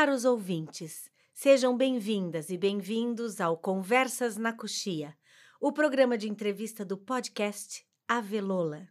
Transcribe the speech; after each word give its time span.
Caros 0.00 0.24
ouvintes, 0.24 1.10
sejam 1.34 1.76
bem-vindas 1.76 2.48
e 2.48 2.56
bem-vindos 2.56 3.38
ao 3.38 3.54
Conversas 3.58 4.38
na 4.38 4.50
Coxia, 4.50 5.14
o 5.60 5.70
programa 5.70 6.16
de 6.16 6.26
entrevista 6.26 6.86
do 6.86 6.96
podcast 6.96 7.84
Avelola. 8.08 8.88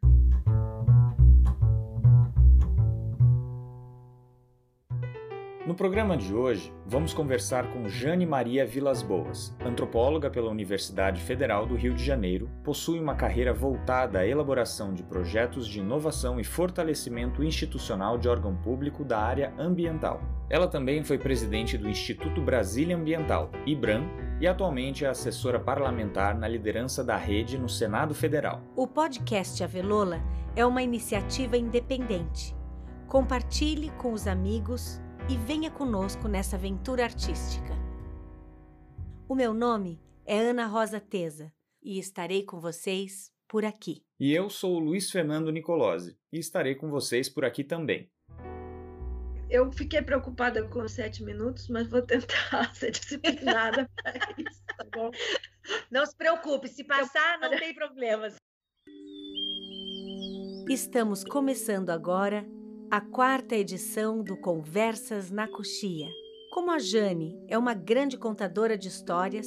No 5.70 5.76
programa 5.76 6.18
de 6.18 6.34
hoje, 6.34 6.74
vamos 6.84 7.14
conversar 7.14 7.72
com 7.72 7.88
Jane 7.88 8.26
Maria 8.26 8.66
Vilas 8.66 9.04
Boas. 9.04 9.56
Antropóloga 9.64 10.28
pela 10.28 10.50
Universidade 10.50 11.22
Federal 11.22 11.68
do 11.68 11.76
Rio 11.76 11.94
de 11.94 12.04
Janeiro, 12.04 12.50
possui 12.64 13.00
uma 13.00 13.14
carreira 13.14 13.54
voltada 13.54 14.18
à 14.18 14.28
elaboração 14.28 14.96
de 14.96 15.04
projetos 15.04 15.68
de 15.68 15.78
inovação 15.78 16.40
e 16.40 16.44
fortalecimento 16.44 17.44
institucional 17.44 18.18
de 18.18 18.28
órgão 18.28 18.56
público 18.56 19.06
da 19.06 19.20
área 19.20 19.54
ambiental. 19.60 20.24
Ela 20.50 20.68
também 20.68 21.04
foi 21.04 21.20
presidente 21.20 21.78
do 21.78 21.88
Instituto 21.88 22.42
Brasília 22.42 22.98
Ambiental, 22.98 23.52
IBRAM, 23.64 24.10
e 24.42 24.48
atualmente 24.48 25.06
é 25.06 25.08
assessora 25.08 25.60
parlamentar 25.60 26.36
na 26.36 26.48
liderança 26.48 27.04
da 27.04 27.16
rede 27.16 27.60
no 27.60 27.70
Senado 27.70 28.16
Federal. 28.16 28.60
O 28.76 28.88
podcast 28.88 29.64
Avelola 29.64 30.20
é 30.56 30.66
uma 30.66 30.82
iniciativa 30.82 31.56
independente. 31.56 32.56
Compartilhe 33.08 33.92
com 34.00 34.14
os 34.14 34.26
amigos 34.26 35.00
e 35.30 35.38
venha 35.38 35.70
conosco 35.70 36.28
nessa 36.28 36.56
aventura 36.56 37.04
artística. 37.04 37.78
O 39.28 39.36
meu 39.36 39.54
nome 39.54 40.02
é 40.26 40.40
Ana 40.40 40.66
Rosa 40.66 41.00
Teza 41.00 41.54
e 41.84 42.00
estarei 42.00 42.44
com 42.44 42.60
vocês 42.60 43.32
por 43.48 43.64
aqui. 43.64 44.04
E 44.20 44.34
eu 44.34 44.50
sou 44.50 44.76
o 44.76 44.80
Luiz 44.80 45.12
Fernando 45.12 45.52
Nicolosi 45.52 46.18
e 46.34 46.40
estarei 46.40 46.74
com 46.74 46.90
vocês 46.90 47.30
por 47.30 47.46
aqui 47.46 47.64
também. 47.64 48.10
Eu 49.52 49.72
fiquei 49.72 50.02
preocupada 50.02 50.68
com 50.68 50.82
os 50.82 50.94
sete 50.94 51.24
minutos, 51.24 51.68
mas 51.70 51.88
vou 51.88 52.02
tentar 52.02 52.74
ser 52.74 52.90
disciplinada 52.90 53.88
para 54.02 54.34
isso, 54.36 54.64
tá 54.66 54.86
bom? 54.96 55.12
Não 55.92 56.08
se 56.08 56.18
preocupe, 56.18 56.68
se 56.68 56.84
passar, 56.84 57.40
não 57.40 57.52
tem 57.52 57.72
problemas. 57.76 58.36
Estamos 60.68 61.24
começando 61.24 61.92
agora 61.92 62.48
a 62.92 63.00
quarta 63.00 63.56
edição 63.56 64.24
do 64.24 64.36
Conversas 64.36 65.30
na 65.30 65.48
Coxia. 65.48 66.08
Como 66.50 66.72
a 66.72 66.80
Jane 66.80 67.40
é 67.48 67.56
uma 67.56 67.76
grande 67.76 68.18
contadora 68.18 68.76
de 68.76 68.88
histórias, 68.88 69.46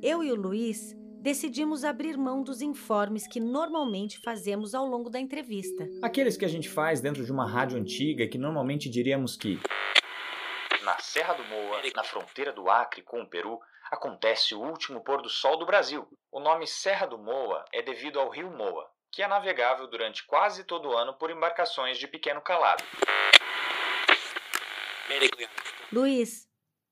eu 0.00 0.22
e 0.22 0.30
o 0.30 0.36
Luiz 0.36 0.94
decidimos 1.20 1.82
abrir 1.84 2.16
mão 2.16 2.44
dos 2.44 2.62
informes 2.62 3.26
que 3.26 3.40
normalmente 3.40 4.20
fazemos 4.24 4.72
ao 4.72 4.86
longo 4.86 5.10
da 5.10 5.18
entrevista. 5.18 5.84
Aqueles 6.00 6.36
que 6.36 6.44
a 6.44 6.48
gente 6.48 6.68
faz 6.68 7.00
dentro 7.00 7.24
de 7.24 7.32
uma 7.32 7.50
rádio 7.50 7.76
antiga 7.76 8.28
que 8.28 8.38
normalmente 8.38 8.88
diríamos 8.88 9.36
que. 9.36 9.58
Na 10.84 10.96
Serra 11.00 11.34
do 11.34 11.42
Moa, 11.42 11.82
na 11.92 12.04
fronteira 12.04 12.52
do 12.52 12.70
Acre 12.70 13.02
com 13.02 13.20
o 13.20 13.28
Peru, 13.28 13.58
acontece 13.90 14.54
o 14.54 14.60
último 14.60 15.00
pôr 15.00 15.20
do 15.20 15.28
sol 15.28 15.58
do 15.58 15.66
Brasil. 15.66 16.06
O 16.30 16.38
nome 16.38 16.68
Serra 16.68 17.06
do 17.06 17.18
Moa 17.18 17.64
é 17.72 17.82
devido 17.82 18.20
ao 18.20 18.30
rio 18.30 18.48
Moa, 18.48 18.88
que 19.10 19.22
é 19.22 19.28
navegável 19.28 19.86
durante 19.86 20.24
quase 20.26 20.64
todo 20.64 20.88
o 20.88 20.96
ano 20.96 21.14
por 21.14 21.30
embarcações 21.30 21.98
de 21.98 22.06
pequeno 22.06 22.40
calado. 22.40 22.84
Luiz, 25.92 26.46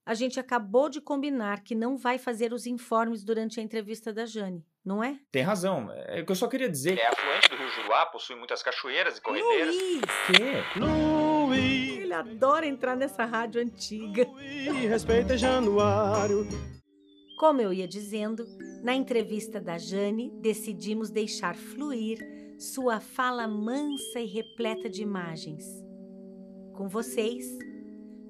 a 0.07 0.15
gente 0.15 0.39
acabou 0.39 0.89
de 0.89 1.01
combinar 1.01 1.63
que 1.63 1.75
não 1.75 1.97
vai 1.97 2.19
fazer 2.19 2.53
os 2.53 2.67
informes 2.67 3.25
durante 3.25 3.59
a 3.59 3.63
entrevista 3.63 4.13
da 4.13 4.27
Jane, 4.27 4.65
não 4.85 5.03
é? 5.03 5.19
Tem 5.33 5.43
razão. 5.43 5.91
É 6.07 6.23
que 6.23 6.31
eu 6.31 6.37
só 6.37 6.47
queria 6.47 6.69
dizer. 6.69 6.99
É 6.99 7.07
afluente 7.07 7.49
do 7.49 7.57
Rio 7.57 7.69
Juruá, 7.71 8.07
possui 8.07 8.37
muitas 8.37 8.63
cachoeiras 8.63 9.19
e 9.19 9.21
corredeiras. 9.21 9.75
Luiz! 9.75 10.01
Quê? 10.27 10.79
Luiz! 10.79 11.99
Ele 12.03 12.13
adora 12.13 12.67
entrar 12.67 12.95
nessa 12.95 13.25
rádio 13.25 13.61
antiga. 13.61 14.25
Luiz, 14.25 14.89
respeita 14.89 15.37
Januário. 15.37 16.47
Como 17.45 17.61
eu 17.61 17.75
ia 17.75 17.87
dizendo, 17.87 18.47
na 18.83 18.95
entrevista 18.95 19.61
da 19.61 19.77
Jane, 19.77 20.33
decidimos 20.41 21.11
deixar 21.11 21.55
fluir 21.55 22.19
sua 22.59 23.01
fala 23.01 23.47
mansa 23.47 24.19
e 24.19 24.25
repleta 24.25 24.89
de 24.89 25.03
imagens. 25.03 25.63
Com 26.73 26.89
vocês, 26.89 27.45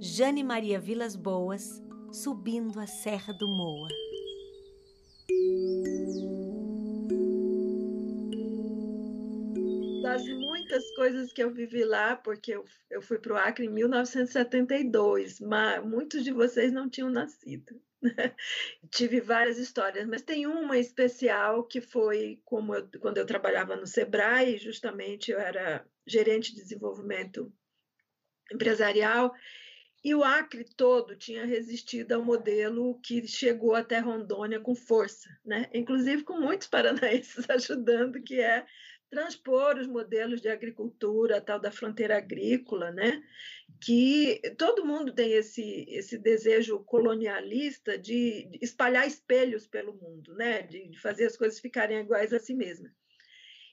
Jane 0.00 0.42
Maria 0.42 0.80
Vilas 0.80 1.14
Boas, 1.14 1.80
subindo 2.10 2.80
a 2.80 2.88
Serra 2.88 3.32
do 3.34 3.46
Moa. 3.46 3.88
Das 10.02 10.26
muitas 10.26 10.90
coisas 10.96 11.32
que 11.32 11.40
eu 11.40 11.54
vivi 11.54 11.84
lá, 11.84 12.16
porque 12.16 12.50
eu, 12.50 12.64
eu 12.90 13.00
fui 13.00 13.20
para 13.20 13.34
o 13.34 13.36
Acre 13.36 13.66
em 13.66 13.70
1972, 13.70 15.38
mas 15.38 15.86
muitos 15.86 16.24
de 16.24 16.32
vocês 16.32 16.72
não 16.72 16.90
tinham 16.90 17.10
nascido. 17.10 17.80
Tive 18.90 19.20
várias 19.20 19.58
histórias, 19.58 20.06
mas 20.06 20.22
tem 20.22 20.46
uma 20.46 20.78
especial 20.78 21.64
que 21.64 21.80
foi 21.80 22.40
como 22.44 22.74
eu, 22.74 22.88
quando 23.00 23.18
eu 23.18 23.26
trabalhava 23.26 23.76
no 23.76 23.86
Sebrae, 23.86 24.58
justamente 24.58 25.30
eu 25.30 25.38
era 25.38 25.86
gerente 26.06 26.54
de 26.54 26.62
desenvolvimento 26.62 27.52
empresarial, 28.52 29.34
e 30.04 30.14
o 30.14 30.22
Acre 30.22 30.64
todo 30.76 31.16
tinha 31.16 31.46
resistido 31.46 32.12
ao 32.12 32.22
modelo 32.22 33.00
que 33.00 33.26
chegou 33.26 33.74
até 33.74 33.98
Rondônia 34.00 34.60
com 34.60 34.74
força, 34.74 35.30
né? 35.42 35.70
inclusive 35.72 36.22
com 36.24 36.38
muitos 36.38 36.68
paranaenses 36.68 37.48
ajudando, 37.48 38.22
que 38.22 38.38
é 38.38 38.66
transpor 39.14 39.78
os 39.78 39.86
modelos 39.86 40.40
de 40.40 40.48
agricultura, 40.48 41.40
tal 41.40 41.60
da 41.60 41.70
fronteira 41.70 42.16
agrícola, 42.16 42.90
né? 42.90 43.22
que 43.80 44.40
todo 44.58 44.84
mundo 44.84 45.14
tem 45.14 45.32
esse, 45.32 45.86
esse 45.88 46.18
desejo 46.18 46.80
colonialista 46.80 47.96
de 47.96 48.48
espalhar 48.60 49.06
espelhos 49.06 49.66
pelo 49.68 49.94
mundo, 49.94 50.34
né? 50.34 50.62
de, 50.62 50.88
de 50.88 50.98
fazer 50.98 51.26
as 51.26 51.36
coisas 51.36 51.60
ficarem 51.60 52.00
iguais 52.00 52.32
a 52.32 52.40
si 52.40 52.54
mesmas. 52.54 52.92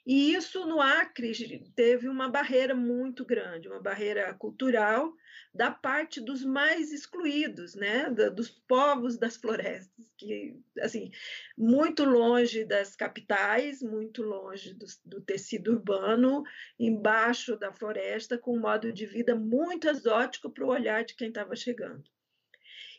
E 0.06 0.34
isso 0.34 0.66
no 0.66 0.82
Acre 0.82 1.64
teve 1.76 2.10
uma 2.10 2.28
barreira 2.28 2.74
muito 2.74 3.24
grande, 3.24 3.68
uma 3.68 3.80
barreira 3.80 4.34
cultural 4.34 5.14
da 5.54 5.70
parte 5.70 6.20
dos 6.20 6.44
mais 6.44 6.92
excluídos, 6.92 7.76
né, 7.76 8.10
dos 8.10 8.50
povos 8.50 9.18
das 9.18 9.38
florestas, 9.38 10.12
que 10.18 10.60
assim 10.80 11.12
muito 11.56 12.04
longe 12.04 12.66
das 12.66 12.96
capitais, 12.96 13.84
muito 13.84 14.24
longe 14.24 14.74
do, 14.74 14.86
do 15.06 15.22
tecido 15.22 15.74
urbano, 15.74 16.44
embaixo 16.80 17.56
da 17.56 17.72
floresta, 17.72 18.40
com 18.40 18.58
um 18.58 18.62
modo 18.62 18.92
de 18.92 19.06
vida 19.06 19.36
muito 19.36 19.88
exótico 19.88 20.50
para 20.50 20.66
o 20.66 20.70
olhar 20.70 21.04
de 21.04 21.16
quem 21.16 21.28
estava 21.28 21.56
chegando. 21.56 22.04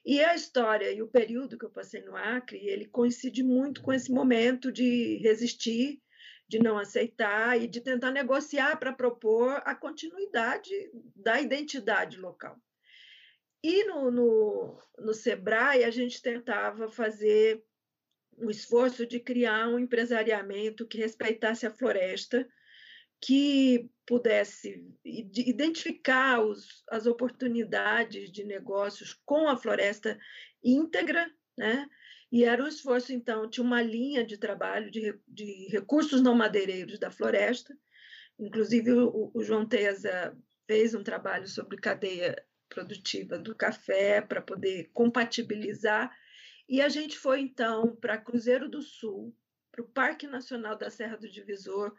E 0.04 0.22
a 0.22 0.34
história 0.34 0.90
e 0.92 1.00
o 1.00 1.08
período 1.08 1.56
que 1.56 1.64
eu 1.64 1.70
passei 1.70 2.02
no 2.02 2.16
Acre, 2.16 2.58
ele 2.58 2.86
coincide 2.86 3.42
muito 3.42 3.82
com 3.82 3.92
esse 3.92 4.10
momento 4.10 4.70
de 4.72 5.16
resistir 5.18 6.01
de 6.52 6.58
não 6.58 6.76
aceitar 6.76 7.58
e 7.58 7.66
de 7.66 7.80
tentar 7.80 8.10
negociar 8.10 8.76
para 8.76 8.92
propor 8.92 9.62
a 9.64 9.74
continuidade 9.74 10.70
da 11.16 11.40
identidade 11.40 12.18
local. 12.18 12.60
E 13.64 13.84
no, 13.84 14.10
no, 14.10 14.78
no 14.98 15.14
Sebrae, 15.14 15.82
a 15.82 15.90
gente 15.90 16.20
tentava 16.20 16.90
fazer 16.90 17.64
um 18.36 18.50
esforço 18.50 19.06
de 19.06 19.18
criar 19.18 19.66
um 19.66 19.78
empresariamento 19.78 20.86
que 20.86 20.98
respeitasse 20.98 21.66
a 21.66 21.70
floresta, 21.70 22.46
que 23.18 23.90
pudesse 24.06 24.86
identificar 25.02 26.44
os, 26.44 26.84
as 26.90 27.06
oportunidades 27.06 28.30
de 28.30 28.44
negócios 28.44 29.18
com 29.24 29.48
a 29.48 29.56
floresta 29.56 30.18
íntegra, 30.62 31.32
né? 31.56 31.88
E 32.32 32.44
era 32.44 32.64
um 32.64 32.66
esforço, 32.66 33.12
então, 33.12 33.48
tinha 33.48 33.62
uma 33.62 33.82
linha 33.82 34.24
de 34.24 34.38
trabalho 34.38 34.90
de, 34.90 35.14
de 35.28 35.68
recursos 35.70 36.22
não 36.22 36.34
madeireiros 36.34 36.98
da 36.98 37.10
floresta. 37.10 37.76
Inclusive, 38.38 38.90
o, 38.90 39.30
o 39.34 39.42
João 39.42 39.66
Teza 39.66 40.34
fez 40.66 40.94
um 40.94 41.04
trabalho 41.04 41.46
sobre 41.46 41.76
cadeia 41.76 42.42
produtiva 42.70 43.38
do 43.38 43.54
café 43.54 44.22
para 44.22 44.40
poder 44.40 44.90
compatibilizar. 44.94 46.10
E 46.66 46.80
a 46.80 46.88
gente 46.88 47.18
foi, 47.18 47.40
então, 47.40 47.94
para 47.96 48.16
Cruzeiro 48.16 48.66
do 48.66 48.80
Sul, 48.80 49.36
para 49.70 49.84
o 49.84 49.88
Parque 49.88 50.26
Nacional 50.26 50.74
da 50.74 50.88
Serra 50.88 51.18
do 51.18 51.28
Divisor, 51.28 51.94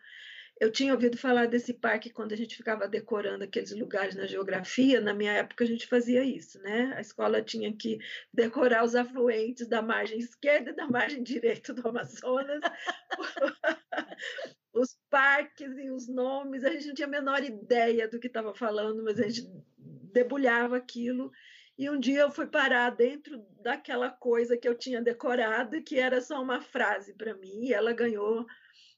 eu 0.60 0.72
tinha 0.72 0.94
ouvido 0.94 1.18
falar 1.18 1.48
desse 1.48 1.74
parque 1.74 2.10
quando 2.10 2.32
a 2.32 2.36
gente 2.36 2.56
ficava 2.56 2.88
decorando 2.88 3.44
aqueles 3.44 3.72
lugares 3.72 4.16
na 4.16 4.26
geografia. 4.26 5.02
Na 5.02 5.14
minha 5.14 5.34
época, 5.34 5.64
a 5.64 5.68
gente 5.68 5.88
fazia 5.88 6.24
isso, 6.24 6.60
né? 6.62 6.94
A 6.96 7.02
escola 7.02 7.42
tinha 7.42 7.76
que 7.76 7.98
decorar 8.34 8.84
os 8.84 8.96
afluentes 8.96 9.68
da 9.68 9.82
margem 9.82 10.20
esquerda 10.20 10.72
e 10.72 10.76
da 10.76 10.88
margem 10.88 11.24
direita 11.24 11.74
do 11.74 11.88
Amazonas, 11.88 12.62
os 14.74 14.98
parques 15.10 15.78
e 15.78 15.90
os 15.90 16.08
nomes. 16.08 16.64
A 16.64 16.72
gente 16.72 16.88
não 16.88 16.96
tinha 16.96 17.08
a 17.08 17.12
menor 17.12 17.44
ideia 17.44 18.08
do 18.08 18.20
que 18.20 18.28
estava 18.28 18.54
falando, 18.54 19.04
mas 19.04 19.20
a 19.20 19.28
gente 19.28 19.48
debulhava 19.78 20.78
aquilo. 20.78 21.32
E 21.76 21.90
um 21.90 22.00
dia 22.00 22.22
eu 22.22 22.32
fui 22.32 22.46
parar 22.46 22.92
dentro 22.92 23.44
daquela 23.60 24.12
coisa 24.12 24.56
que 24.56 24.68
eu 24.68 24.76
tinha 24.78 25.02
decorado, 25.02 25.82
que 25.82 25.98
era 25.98 26.22
só 26.22 26.40
uma 26.40 26.62
frase 26.62 27.16
para 27.16 27.34
mim, 27.34 27.66
e 27.66 27.74
ela 27.74 27.92
ganhou 27.92 28.46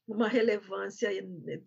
uma 0.08 0.28
relevância 0.28 1.10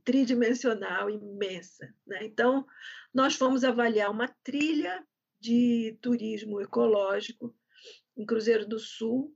tridimensional 0.04 1.10
imensa. 1.10 1.92
Né? 2.06 2.24
Então, 2.24 2.66
nós 3.12 3.34
fomos 3.34 3.64
avaliar 3.64 4.10
uma 4.10 4.28
trilha 4.42 5.04
de 5.40 5.98
turismo 6.00 6.60
ecológico 6.60 7.54
em 8.16 8.24
Cruzeiro 8.24 8.66
do 8.66 8.78
Sul, 8.78 9.34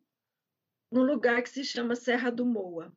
num 0.90 1.04
lugar 1.04 1.42
que 1.42 1.48
se 1.48 1.64
chama 1.64 1.96
Serra 1.96 2.30
do 2.30 2.44
Moa. 2.44 2.92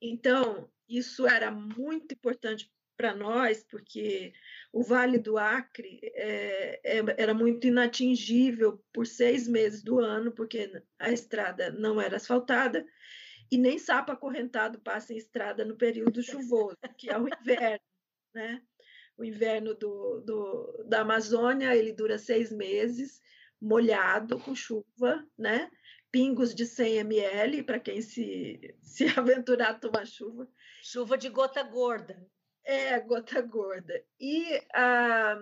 Então, 0.00 0.70
isso 0.88 1.26
era 1.26 1.50
muito 1.50 2.12
importante 2.14 2.70
para 2.96 3.14
nós, 3.14 3.64
porque 3.64 4.32
o 4.72 4.82
Vale 4.82 5.18
do 5.18 5.38
Acre 5.38 6.00
é, 6.02 6.80
é, 6.84 7.04
era 7.16 7.32
muito 7.32 7.66
inatingível 7.66 8.84
por 8.92 9.06
seis 9.06 9.48
meses 9.48 9.82
do 9.82 9.98
ano, 9.98 10.32
porque 10.32 10.82
a 10.98 11.10
estrada 11.10 11.70
não 11.70 12.00
era 12.00 12.16
asfaltada, 12.16 12.86
e 13.52 13.58
nem 13.58 13.78
sapo 13.78 14.10
acorrentado 14.10 14.80
passa 14.80 15.12
em 15.12 15.18
estrada 15.18 15.62
no 15.62 15.76
período 15.76 16.22
chuvoso, 16.22 16.78
que 16.96 17.10
é 17.10 17.18
o 17.18 17.28
inverno, 17.28 17.84
né? 18.34 18.62
O 19.14 19.22
inverno 19.22 19.74
do, 19.74 20.22
do, 20.22 20.84
da 20.88 21.02
Amazônia, 21.02 21.76
ele 21.76 21.92
dura 21.92 22.18
seis 22.18 22.50
meses, 22.50 23.20
molhado, 23.60 24.40
com 24.40 24.54
chuva, 24.54 25.22
né? 25.38 25.70
Pingos 26.10 26.54
de 26.54 26.64
100 26.64 26.96
ml, 27.00 27.62
para 27.62 27.78
quem 27.78 28.00
se, 28.00 28.74
se 28.80 29.04
aventurar 29.20 29.72
a 29.72 29.78
tomar 29.78 30.06
chuva. 30.06 30.48
Chuva 30.82 31.18
de 31.18 31.28
gota 31.28 31.62
gorda. 31.62 32.26
É, 32.64 32.98
gota 33.00 33.38
gorda. 33.42 34.02
E 34.18 34.62
a, 34.72 35.38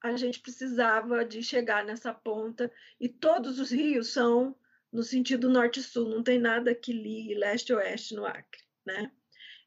a 0.00 0.16
gente 0.16 0.38
precisava 0.38 1.24
de 1.24 1.42
chegar 1.42 1.84
nessa 1.84 2.14
ponta, 2.14 2.70
e 3.00 3.08
todos 3.08 3.58
os 3.58 3.72
rios 3.72 4.12
são 4.12 4.56
no 4.92 5.02
sentido 5.02 5.48
norte-sul, 5.48 6.08
não 6.08 6.22
tem 6.22 6.38
nada 6.38 6.74
que 6.74 6.92
ligue 6.92 7.34
leste-oeste 7.34 8.14
no 8.14 8.26
Acre, 8.26 8.62
né? 8.84 9.10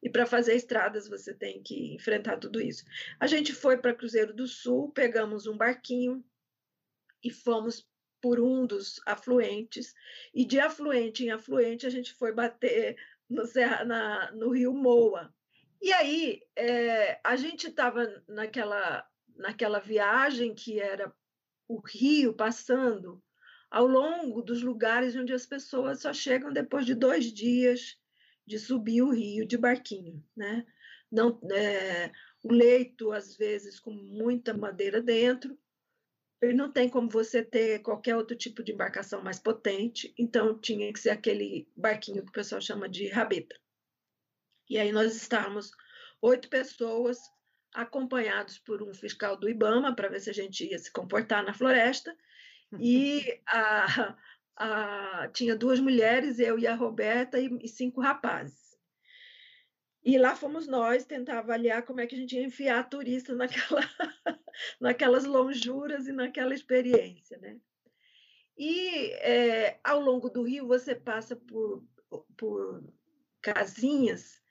E 0.03 0.09
para 0.09 0.25
fazer 0.25 0.55
estradas 0.55 1.07
você 1.07 1.33
tem 1.33 1.63
que 1.63 1.95
enfrentar 1.95 2.37
tudo 2.37 2.61
isso. 2.61 2.85
A 3.19 3.25
gente 3.25 3.53
foi 3.53 3.77
para 3.77 3.95
Cruzeiro 3.95 4.33
do 4.33 4.47
Sul, 4.47 4.91
pegamos 4.91 5.47
um 5.47 5.57
barquinho 5.57 6.23
e 7.23 7.31
fomos 7.31 7.87
por 8.21 8.39
um 8.39 8.65
dos 8.65 9.01
afluentes, 9.05 9.93
e 10.33 10.45
de 10.45 10.59
afluente 10.59 11.23
em 11.23 11.31
afluente 11.31 11.85
a 11.85 11.89
gente 11.89 12.13
foi 12.13 12.31
bater 12.31 12.95
no, 13.29 13.45
Serra, 13.45 13.83
na, 13.83 14.31
no 14.31 14.51
rio 14.51 14.73
Moa. 14.73 15.33
E 15.81 15.91
aí 15.91 16.41
é, 16.55 17.19
a 17.23 17.35
gente 17.35 17.67
estava 17.67 18.23
naquela, 18.27 19.07
naquela 19.35 19.79
viagem 19.79 20.53
que 20.53 20.79
era 20.79 21.11
o 21.67 21.79
rio 21.79 22.33
passando 22.33 23.23
ao 23.69 23.85
longo 23.85 24.41
dos 24.41 24.61
lugares 24.61 25.15
onde 25.15 25.33
as 25.33 25.45
pessoas 25.45 26.01
só 26.01 26.13
chegam 26.13 26.51
depois 26.51 26.85
de 26.85 26.95
dois 26.95 27.25
dias 27.31 27.97
de 28.45 28.59
subir 28.59 29.01
o 29.01 29.11
rio 29.11 29.45
de 29.45 29.57
barquinho, 29.57 30.23
né? 30.35 30.65
Não, 31.11 31.39
é, 31.51 32.11
o 32.43 32.51
leito 32.51 33.11
às 33.11 33.35
vezes 33.35 33.79
com 33.79 33.91
muita 33.91 34.53
madeira 34.53 35.01
dentro, 35.01 35.57
ele 36.41 36.53
não 36.53 36.71
tem 36.71 36.87
como 36.89 37.09
você 37.09 37.43
ter 37.43 37.79
qualquer 37.79 38.15
outro 38.15 38.35
tipo 38.35 38.63
de 38.63 38.71
embarcação 38.71 39.23
mais 39.23 39.39
potente, 39.39 40.13
então 40.17 40.57
tinha 40.59 40.91
que 40.93 40.99
ser 40.99 41.09
aquele 41.09 41.67
barquinho 41.75 42.23
que 42.23 42.29
o 42.29 42.33
pessoal 42.33 42.61
chama 42.61 42.87
de 42.87 43.07
rabeta. 43.07 43.55
E 44.69 44.77
aí 44.77 44.91
nós 44.91 45.15
estávamos 45.15 45.71
oito 46.21 46.49
pessoas 46.49 47.17
acompanhados 47.73 48.57
por 48.59 48.81
um 48.81 48.93
fiscal 48.93 49.37
do 49.37 49.49
IBAMA 49.49 49.95
para 49.95 50.09
ver 50.09 50.19
se 50.19 50.29
a 50.29 50.33
gente 50.33 50.65
ia 50.65 50.77
se 50.77 50.91
comportar 50.91 51.43
na 51.43 51.53
floresta 51.53 52.15
e 52.79 53.41
a, 53.47 54.15
a, 54.57 55.27
tinha 55.29 55.55
duas 55.55 55.79
mulheres, 55.79 56.39
eu 56.39 56.57
e 56.57 56.67
a 56.67 56.75
Roberta, 56.75 57.39
e, 57.39 57.49
e 57.61 57.67
cinco 57.67 58.01
rapazes. 58.01 58.65
E 60.03 60.19
lá 60.19 60.35
fomos 60.35 60.67
nós 60.67 61.03
tentar 61.03 61.39
avaliar 61.39 61.83
como 61.83 61.99
é 61.99 62.05
que 62.05 62.15
a 62.15 62.17
gente 62.17 62.35
ia 62.35 62.43
enfiar 62.43 62.87
turistas 62.87 63.35
naquela, 63.35 63.81
naquelas 64.79 65.25
lonjuras 65.25 66.07
e 66.07 66.11
naquela 66.11 66.53
experiência, 66.53 67.37
né? 67.39 67.59
E 68.57 69.11
é, 69.13 69.79
ao 69.83 69.99
longo 69.99 70.29
do 70.29 70.43
rio 70.43 70.67
você 70.67 70.95
passa 70.95 71.35
por, 71.35 71.83
por 72.37 72.83
casinhas 73.41 74.41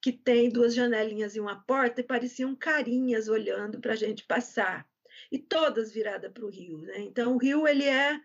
que 0.00 0.12
tem 0.12 0.48
duas 0.48 0.74
janelinhas 0.74 1.36
e 1.36 1.40
uma 1.40 1.62
porta 1.64 2.00
e 2.00 2.04
pareciam 2.04 2.56
carinhas 2.56 3.28
olhando 3.28 3.80
para 3.80 3.92
a 3.92 3.96
gente 3.96 4.24
passar 4.24 4.88
e 5.30 5.38
todas 5.38 5.92
viradas 5.92 6.32
para 6.32 6.44
o 6.44 6.50
rio. 6.50 6.78
Né? 6.78 7.00
Então, 7.00 7.34
o 7.34 7.38
rio 7.38 7.66
ele 7.66 7.84
é, 7.84 8.20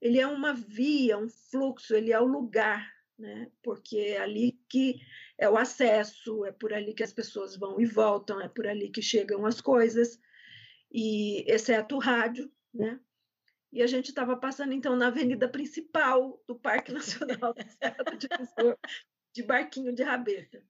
ele 0.00 0.18
é 0.18 0.26
uma 0.26 0.52
via, 0.52 1.18
um 1.18 1.28
fluxo, 1.28 1.94
ele 1.94 2.12
é 2.12 2.20
o 2.20 2.26
lugar, 2.26 2.90
né? 3.18 3.50
porque 3.62 3.96
é 3.96 4.18
ali 4.18 4.60
que 4.68 5.00
é 5.38 5.48
o 5.48 5.56
acesso, 5.56 6.44
é 6.44 6.52
por 6.52 6.72
ali 6.72 6.94
que 6.94 7.02
as 7.02 7.12
pessoas 7.12 7.56
vão 7.56 7.80
e 7.80 7.86
voltam, 7.86 8.40
é 8.40 8.48
por 8.48 8.66
ali 8.66 8.90
que 8.90 9.02
chegam 9.02 9.46
as 9.46 9.60
coisas, 9.60 10.18
e 10.92 11.44
exceto 11.50 11.96
o 11.96 12.00
rádio, 12.00 12.50
né? 12.74 13.00
E 13.72 13.82
a 13.82 13.86
gente 13.86 14.08
estava 14.08 14.36
passando, 14.36 14.72
então, 14.72 14.96
na 14.96 15.06
avenida 15.06 15.48
principal 15.48 16.42
do 16.46 16.58
Parque 16.58 16.90
Nacional 16.92 17.54
do 17.54 18.16
Divisor, 18.16 18.76
de 19.32 19.42
barquinho 19.44 19.94
de 19.94 20.02
rabeta. 20.02 20.62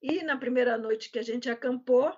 E 0.00 0.22
na 0.22 0.36
primeira 0.36 0.78
noite 0.78 1.10
que 1.10 1.18
a 1.18 1.22
gente 1.22 1.50
acampou, 1.50 2.14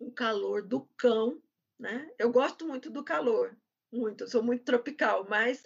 um 0.00 0.10
calor 0.10 0.66
do 0.66 0.88
cão, 0.96 1.40
né? 1.80 2.08
Eu 2.18 2.30
gosto 2.30 2.66
muito 2.66 2.90
do 2.90 3.02
calor, 3.02 3.56
muito, 3.90 4.28
sou 4.28 4.42
muito 4.42 4.64
tropical, 4.64 5.26
mas 5.28 5.64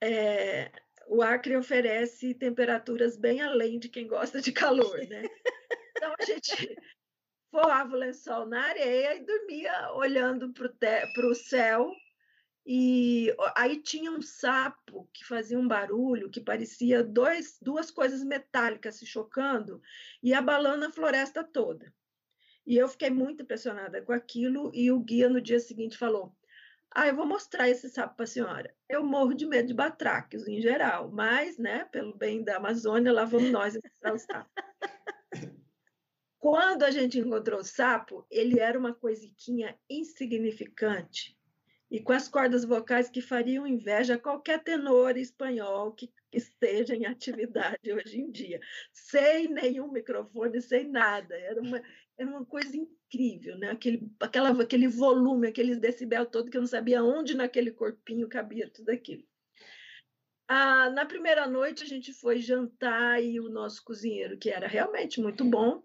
é, 0.00 0.70
o 1.08 1.22
Acre 1.22 1.56
oferece 1.56 2.34
temperaturas 2.34 3.16
bem 3.16 3.42
além 3.42 3.78
de 3.78 3.88
quem 3.88 4.06
gosta 4.06 4.40
de 4.40 4.52
calor, 4.52 4.96
né? 5.08 5.24
Então 5.96 6.14
a 6.18 6.24
gente 6.24 6.50
voava 7.52 7.94
o 7.94 7.98
lençol 7.98 8.46
na 8.46 8.62
areia 8.64 9.16
e 9.16 9.24
dormia 9.24 9.92
olhando 9.92 10.52
para 10.52 11.28
o 11.28 11.34
céu. 11.34 11.90
E 12.66 13.34
aí 13.54 13.82
tinha 13.82 14.10
um 14.10 14.22
sapo 14.22 15.06
que 15.12 15.22
fazia 15.22 15.58
um 15.58 15.68
barulho 15.68 16.30
que 16.30 16.40
parecia 16.40 17.04
dois, 17.04 17.58
duas 17.60 17.90
coisas 17.90 18.24
metálicas 18.24 18.96
se 18.96 19.04
chocando 19.04 19.82
e 20.22 20.32
abalando 20.32 20.86
a 20.86 20.90
floresta 20.90 21.44
toda. 21.44 21.92
E 22.66 22.76
eu 22.76 22.88
fiquei 22.88 23.10
muito 23.10 23.42
impressionada 23.42 24.00
com 24.02 24.12
aquilo, 24.12 24.70
e 24.74 24.90
o 24.90 24.98
guia 24.98 25.28
no 25.28 25.40
dia 25.40 25.60
seguinte 25.60 25.98
falou: 25.98 26.34
Ah, 26.90 27.06
eu 27.08 27.16
vou 27.16 27.26
mostrar 27.26 27.68
esse 27.68 27.88
sapo 27.88 28.16
para 28.16 28.24
a 28.24 28.28
senhora. 28.28 28.74
Eu 28.88 29.04
morro 29.04 29.34
de 29.34 29.46
medo 29.46 29.68
de 29.68 29.74
batráquios 29.74 30.48
em 30.48 30.60
geral, 30.60 31.10
mas, 31.10 31.58
né, 31.58 31.84
pelo 31.86 32.16
bem 32.16 32.42
da 32.42 32.56
Amazônia, 32.56 33.12
lá 33.12 33.24
vamos 33.24 33.50
nós 33.50 33.78
mostrar 33.82 34.14
o 34.14 34.18
sapo. 34.18 34.50
Quando 36.38 36.82
a 36.82 36.90
gente 36.90 37.18
encontrou 37.18 37.60
o 37.60 37.64
sapo, 37.64 38.26
ele 38.30 38.60
era 38.60 38.78
uma 38.78 38.94
coisiquinha 38.94 39.78
insignificante 39.88 41.34
e 41.94 42.00
com 42.00 42.12
as 42.12 42.28
cordas 42.28 42.64
vocais 42.64 43.08
que 43.08 43.20
fariam 43.20 43.66
inveja 43.66 44.14
a 44.14 44.18
qualquer 44.18 44.62
tenor 44.62 45.16
espanhol 45.16 45.92
que 45.92 46.12
esteja 46.32 46.94
em 46.94 47.06
atividade 47.06 47.92
hoje 47.92 48.20
em 48.20 48.32
dia, 48.32 48.60
sem 48.92 49.46
nenhum 49.46 49.92
microfone, 49.92 50.60
sem 50.60 50.88
nada. 50.88 51.36
Era 51.36 51.62
uma, 51.62 51.80
era 52.18 52.28
uma 52.28 52.44
coisa 52.44 52.76
incrível, 52.76 53.58
né? 53.58 53.70
Aquele, 53.70 54.10
aquela, 54.20 54.62
aquele 54.62 54.88
volume, 54.88 55.48
aquele 55.48 55.76
decibel 55.76 56.26
todo 56.26 56.50
que 56.50 56.56
eu 56.56 56.60
não 56.60 56.68
sabia 56.68 57.02
onde 57.02 57.34
naquele 57.34 57.70
corpinho 57.70 58.28
cabia 58.28 58.70
tudo 58.70 58.90
aquilo. 58.90 59.24
Ah, 60.46 60.90
na 60.90 61.06
primeira 61.06 61.46
noite 61.46 61.82
a 61.82 61.86
gente 61.86 62.12
foi 62.12 62.38
jantar 62.38 63.22
e 63.22 63.40
o 63.40 63.48
nosso 63.48 63.82
cozinheiro, 63.82 64.38
que 64.38 64.50
era 64.50 64.68
realmente 64.68 65.20
muito 65.20 65.44
bom, 65.44 65.82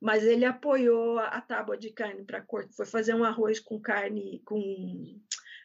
mas 0.00 0.24
ele 0.24 0.44
apoiou 0.44 1.18
a 1.18 1.40
tábua 1.40 1.78
de 1.78 1.90
carne 1.90 2.24
para 2.24 2.42
corte, 2.42 2.74
foi 2.74 2.84
fazer 2.84 3.14
um 3.14 3.24
arroz 3.24 3.58
com 3.58 3.80
carne 3.80 4.42
com 4.44 5.20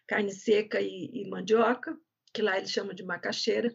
carne 0.07 0.31
seca 0.31 0.79
e, 0.79 1.09
e 1.11 1.29
mandioca, 1.29 1.97
que 2.33 2.41
lá 2.41 2.57
eles 2.57 2.71
chamam 2.71 2.93
de 2.93 3.03
macaxeira. 3.03 3.69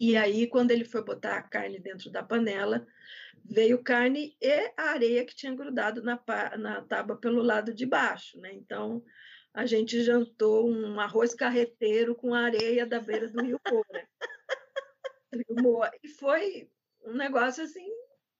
E 0.00 0.16
aí, 0.16 0.46
quando 0.46 0.70
ele 0.70 0.86
foi 0.86 1.04
botar 1.04 1.36
a 1.36 1.42
carne 1.42 1.78
dentro 1.78 2.10
da 2.10 2.22
panela, 2.22 2.86
veio 3.44 3.82
carne 3.82 4.34
e 4.40 4.72
a 4.74 4.92
areia 4.92 5.26
que 5.26 5.36
tinha 5.36 5.54
grudado 5.54 6.02
na, 6.02 6.18
na 6.58 6.80
tábua 6.80 7.16
pelo 7.16 7.42
lado 7.42 7.74
de 7.74 7.84
baixo, 7.84 8.40
né? 8.40 8.50
Então, 8.50 9.04
a 9.52 9.66
gente 9.66 10.02
jantou 10.02 10.66
um 10.66 10.98
arroz 10.98 11.34
carreteiro 11.34 12.14
com 12.14 12.32
areia 12.32 12.86
da 12.86 12.98
beira 12.98 13.28
do 13.30 13.42
Rio 13.42 13.60
Moura. 15.60 15.92
E 16.02 16.08
foi 16.08 16.70
um 17.02 17.12
negócio 17.12 17.62
assim, 17.62 17.86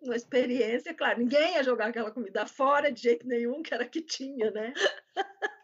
uma 0.01 0.17
experiência, 0.17 0.95
claro, 0.95 1.19
ninguém 1.19 1.57
ia 1.57 1.63
jogar 1.63 1.89
aquela 1.89 2.11
comida 2.11 2.47
fora 2.47 2.91
de 2.91 3.03
jeito 3.03 3.27
nenhum, 3.27 3.63
que 3.63 3.75
era 3.75 3.87
que 3.87 4.01
tinha, 4.01 4.51
né? 4.51 4.73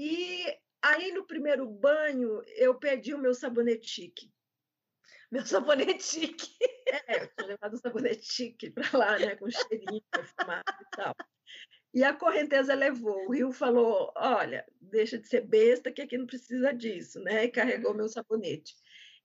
E 0.00 0.44
aí 0.80 1.10
no 1.10 1.26
primeiro 1.26 1.66
banho 1.66 2.40
eu 2.54 2.72
perdi 2.74 3.14
o 3.14 3.18
meu 3.18 3.34
sabonetique 3.34 4.30
meu 5.30 5.44
sabonetique. 5.44 6.48
É, 7.06 7.22
eu 7.22 7.28
tinha 7.28 7.46
levado 7.48 7.74
o 7.74 7.78
sabonetique 7.78 8.70
para 8.70 8.98
lá, 8.98 9.18
né, 9.18 9.36
com 9.36 9.50
cheirinho 9.50 10.02
perfumado 10.10 10.64
e 10.80 10.96
tal. 10.96 11.14
E 11.92 12.04
a 12.04 12.14
correnteza 12.14 12.74
levou. 12.74 13.26
O 13.26 13.32
Rio 13.32 13.52
falou: 13.52 14.12
olha, 14.16 14.64
deixa 14.80 15.18
de 15.18 15.28
ser 15.28 15.46
besta, 15.46 15.90
que 15.92 16.02
aqui 16.02 16.18
não 16.18 16.26
precisa 16.26 16.72
disso, 16.72 17.20
né? 17.20 17.44
E 17.44 17.50
carregou 17.50 17.94
meu 17.94 18.08
sabonete. 18.08 18.74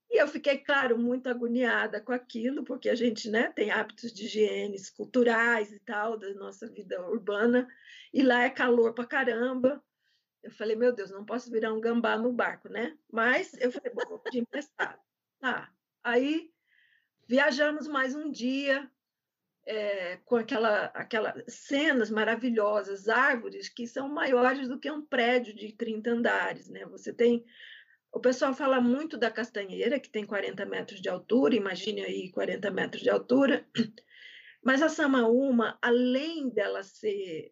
E 0.10 0.22
eu 0.22 0.27
fiquei, 0.27 0.60
claro, 0.60 0.98
muito 0.98 1.27
agoniada 1.27 2.00
com 2.00 2.12
aquilo, 2.13 2.63
porque 2.63 2.89
a 2.89 2.95
gente 2.95 3.29
né, 3.29 3.51
tem 3.51 3.72
hábitos 3.72 4.13
de 4.13 4.25
higiene 4.25 4.77
culturais 4.95 5.72
e 5.72 5.79
tal, 5.79 6.17
da 6.17 6.31
nossa 6.36 6.69
vida 6.69 7.01
urbana, 7.10 7.67
e 8.13 8.22
lá 8.22 8.43
é 8.43 8.50
calor 8.50 8.93
para 8.93 9.07
caramba. 9.07 9.83
Eu 10.43 10.51
falei, 10.51 10.75
meu 10.75 10.93
Deus, 10.93 11.10
não 11.10 11.25
posso 11.25 11.50
virar 11.50 11.74
um 11.74 11.81
gambá 11.81 12.15
no 12.17 12.31
barco, 12.31 12.69
né? 12.69 12.98
Mas 13.12 13.53
eu 13.55 13.72
falei, 13.72 13.91
bom, 13.91 14.07
vou 14.07 14.19
pedir 14.19 14.39
emprestado. 14.39 15.00
Tá. 15.39 15.74
Aí 16.03 16.51
viajamos 17.25 17.88
mais 17.88 18.13
um 18.13 18.29
dia 18.29 18.91
é, 19.65 20.17
com 20.25 20.36
aquela, 20.36 20.86
aquela 20.88 21.33
cenas 21.48 22.10
maravilhosas, 22.10 23.07
árvores 23.07 23.69
que 23.69 23.88
são 23.88 24.10
maiores 24.10 24.67
do 24.67 24.77
que 24.77 24.91
um 24.91 25.05
prédio 25.05 25.55
de 25.55 25.72
30 25.72 26.12
andares, 26.12 26.67
né? 26.67 26.86
Você 26.88 27.13
tem 27.13 27.45
o 28.12 28.19
pessoal 28.19 28.53
fala 28.53 28.79
muito 28.79 29.17
da 29.17 29.31
castanheira, 29.31 30.00
que 30.00 30.10
tem 30.10 30.24
40 30.24 30.65
metros 30.67 31.01
de 31.01 31.10
altura, 31.10 31.55
imagine 31.55 32.01
aí 32.01 32.31
40 32.31 32.69
metros 32.69 33.01
de 33.01 33.10
altura. 33.10 33.65
Mas 34.63 34.83
a 34.83 34.89
samaúma, 34.89 35.79
além 35.81 36.48
dela 36.50 36.83
ser, 36.83 37.51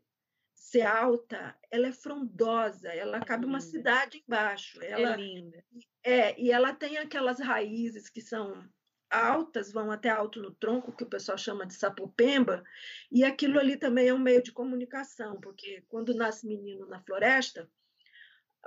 ser 0.61 0.83
alta, 0.83 1.57
ela 1.71 1.87
é 1.87 1.91
frondosa, 1.91 2.89
ela 2.89 3.17
é 3.17 3.25
cabe 3.25 3.47
uma 3.47 3.59
cidade 3.59 4.23
embaixo. 4.25 4.79
Ela, 4.83 5.15
é 5.15 5.17
linda. 5.17 5.65
É, 6.03 6.39
e 6.39 6.51
ela 6.51 6.71
tem 6.71 6.99
aquelas 6.99 7.39
raízes 7.39 8.07
que 8.07 8.21
são 8.21 8.63
altas, 9.09 9.73
vão 9.73 9.91
até 9.91 10.09
alto 10.09 10.39
no 10.39 10.51
tronco, 10.51 10.95
que 10.95 11.03
o 11.03 11.09
pessoal 11.09 11.35
chama 11.35 11.65
de 11.65 11.73
sapopemba, 11.73 12.63
e 13.11 13.23
aquilo 13.23 13.59
ali 13.59 13.75
também 13.75 14.07
é 14.07 14.13
um 14.13 14.19
meio 14.19 14.41
de 14.43 14.51
comunicação, 14.51 15.41
porque 15.41 15.83
quando 15.89 16.13
nasce 16.13 16.47
menino 16.47 16.85
na 16.85 17.01
floresta, 17.01 17.67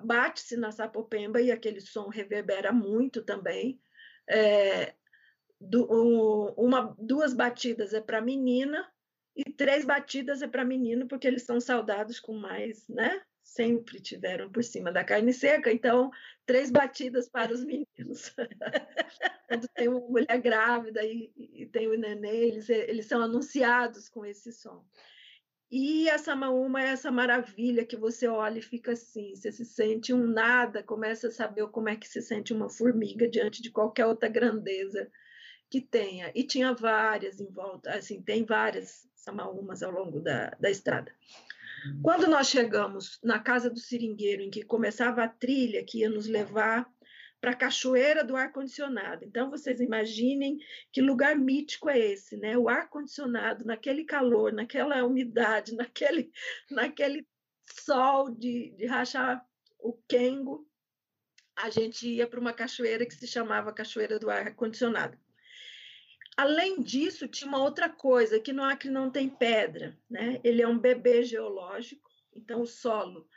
bate-se 0.03 0.57
na 0.57 0.73
sapopemba 0.73 1.41
e 1.41 1.53
aquele 1.53 1.81
som 1.81 2.09
reverbera 2.09 2.73
muito 2.73 3.23
também. 3.23 3.81
É, 4.29 4.95
do, 5.61 5.87
uma, 6.59 6.95
duas 6.99 7.33
batidas 7.33 7.95
é 7.95 8.01
para 8.01 8.21
menina 8.21 8.85
e 9.37 9.45
três 9.45 9.85
batidas 9.85 10.43
é 10.43 10.47
para 10.47 10.64
menino, 10.64 11.09
porque 11.09 11.26
eles 11.26 11.43
são 11.43 11.61
saudados 11.61 12.21
com 12.21 12.35
mais, 12.35 12.87
né? 12.88 13.21
Sempre 13.43 14.00
tiveram 14.00 14.50
por 14.50 14.62
cima 14.62 14.93
da 14.93 15.05
carne 15.05 15.33
seca, 15.33 15.73
então 15.73 16.11
três 16.47 16.71
batidas 16.71 17.29
para 17.29 17.53
os 17.53 17.64
meninos. 17.64 18.35
Quando 19.49 19.69
tem 19.75 19.88
uma 19.88 20.00
mulher 20.00 20.41
grávida 20.41 21.03
e, 21.05 21.33
e 21.37 21.67
tem 21.67 21.88
o 21.88 21.99
nenê, 21.99 22.47
eles, 22.47 22.69
eles 22.69 23.07
são 23.07 23.21
anunciados 23.21 24.09
com 24.09 24.25
esse 24.25 24.53
som. 24.53 24.85
E 25.71 26.09
a 26.09 26.19
Samaúma 26.19 26.83
é 26.83 26.91
essa 26.91 27.11
maravilha 27.11 27.85
que 27.85 27.97
você 27.97 28.29
olha 28.29 28.61
e 28.61 28.62
fica 28.62 28.93
assim, 28.93 29.35
você 29.35 29.50
se 29.50 29.64
sente 29.64 30.12
um 30.12 30.25
nada, 30.25 30.85
começa 30.85 31.26
a 31.29 31.33
saber 31.33 31.67
como 31.69 31.88
é 31.88 31.97
que 31.97 32.07
se 32.07 32.23
sente 32.23 32.53
uma 32.53 32.71
formiga 32.71 33.29
diante 33.29 33.61
de 33.61 33.73
qualquer 33.73 34.07
outra 34.07 34.29
grandeza 34.29 35.11
que 35.75 35.81
tenha. 35.81 36.31
E 36.37 36.45
tinha 36.45 36.73
várias 36.73 37.40
em 37.40 37.50
volta, 37.50 37.90
assim, 37.90 38.23
tem 38.23 38.45
várias 38.45 39.09
Samaúmas 39.16 39.83
ao 39.83 39.90
longo 39.90 40.21
da, 40.21 40.50
da 40.61 40.71
estrada. 40.71 41.12
Quando 42.00 42.28
nós 42.28 42.47
chegamos 42.49 43.19
na 43.25 43.40
casa 43.40 43.69
do 43.69 43.81
seringueiro, 43.81 44.40
em 44.40 44.50
que 44.50 44.62
começava 44.62 45.25
a 45.25 45.28
trilha 45.28 45.85
que 45.85 45.99
ia 45.99 46.09
nos 46.09 46.28
levar 46.28 46.88
para 47.40 47.50
a 47.50 47.57
cachoeira 47.57 48.23
do 48.23 48.37
ar-condicionado. 48.37 49.25
Então, 49.25 49.50
vocês 49.50 49.81
imaginem 49.81 50.59
que 50.93 51.02
lugar 51.02 51.35
mítico 51.35 51.90
é 51.90 51.99
esse, 51.99 52.37
né? 52.37 52.57
O 52.57 52.69
ar-condicionado, 52.69 53.64
naquele 53.64 54.04
calor, 54.04 54.52
naquela 54.52 55.04
umidade, 55.04 55.75
naquele, 55.76 56.31
naquele 56.71 57.26
sol 57.85 58.31
de, 58.31 58.71
de 58.76 58.87
rachar 58.87 59.45
o 59.81 59.93
quengo, 60.09 60.69
a 61.57 61.69
gente 61.69 62.09
ia 62.09 62.28
para 62.28 62.40
uma 62.40 62.52
cachoeira 62.52 63.04
que 63.04 63.14
se 63.14 63.26
chamava 63.26 63.73
Cachoeira 63.73 64.19
do 64.21 64.31
Ar-Condicionado. 64.31 65.19
Além 66.37 66.83
disso, 66.83 67.29
tinha 67.29 67.49
uma 67.49 67.62
outra 67.62 67.88
coisa, 67.88 68.41
que 68.41 68.53
no 68.53 68.64
Acre 68.64 68.91
não 68.91 69.11
tem 69.11 69.29
pedra, 69.29 69.97
né? 70.11 70.41
Ele 70.43 70.61
é 70.61 70.69
um 70.69 70.79
bebê 70.79 71.23
geológico, 71.23 72.11
então 72.35 72.62
o 72.62 72.67
solo 72.67 73.29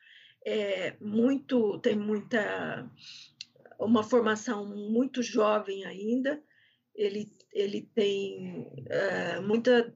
é 0.46 0.96
muito, 1.00 1.80
tem 1.80 1.96
muita 1.96 2.89
uma 3.80 4.04
formação 4.04 4.66
muito 4.66 5.22
jovem 5.22 5.86
ainda, 5.86 6.42
ele, 6.96 7.32
ele 7.54 7.84
tem 7.94 8.68
é, 8.89 9.39
muita 9.39 9.96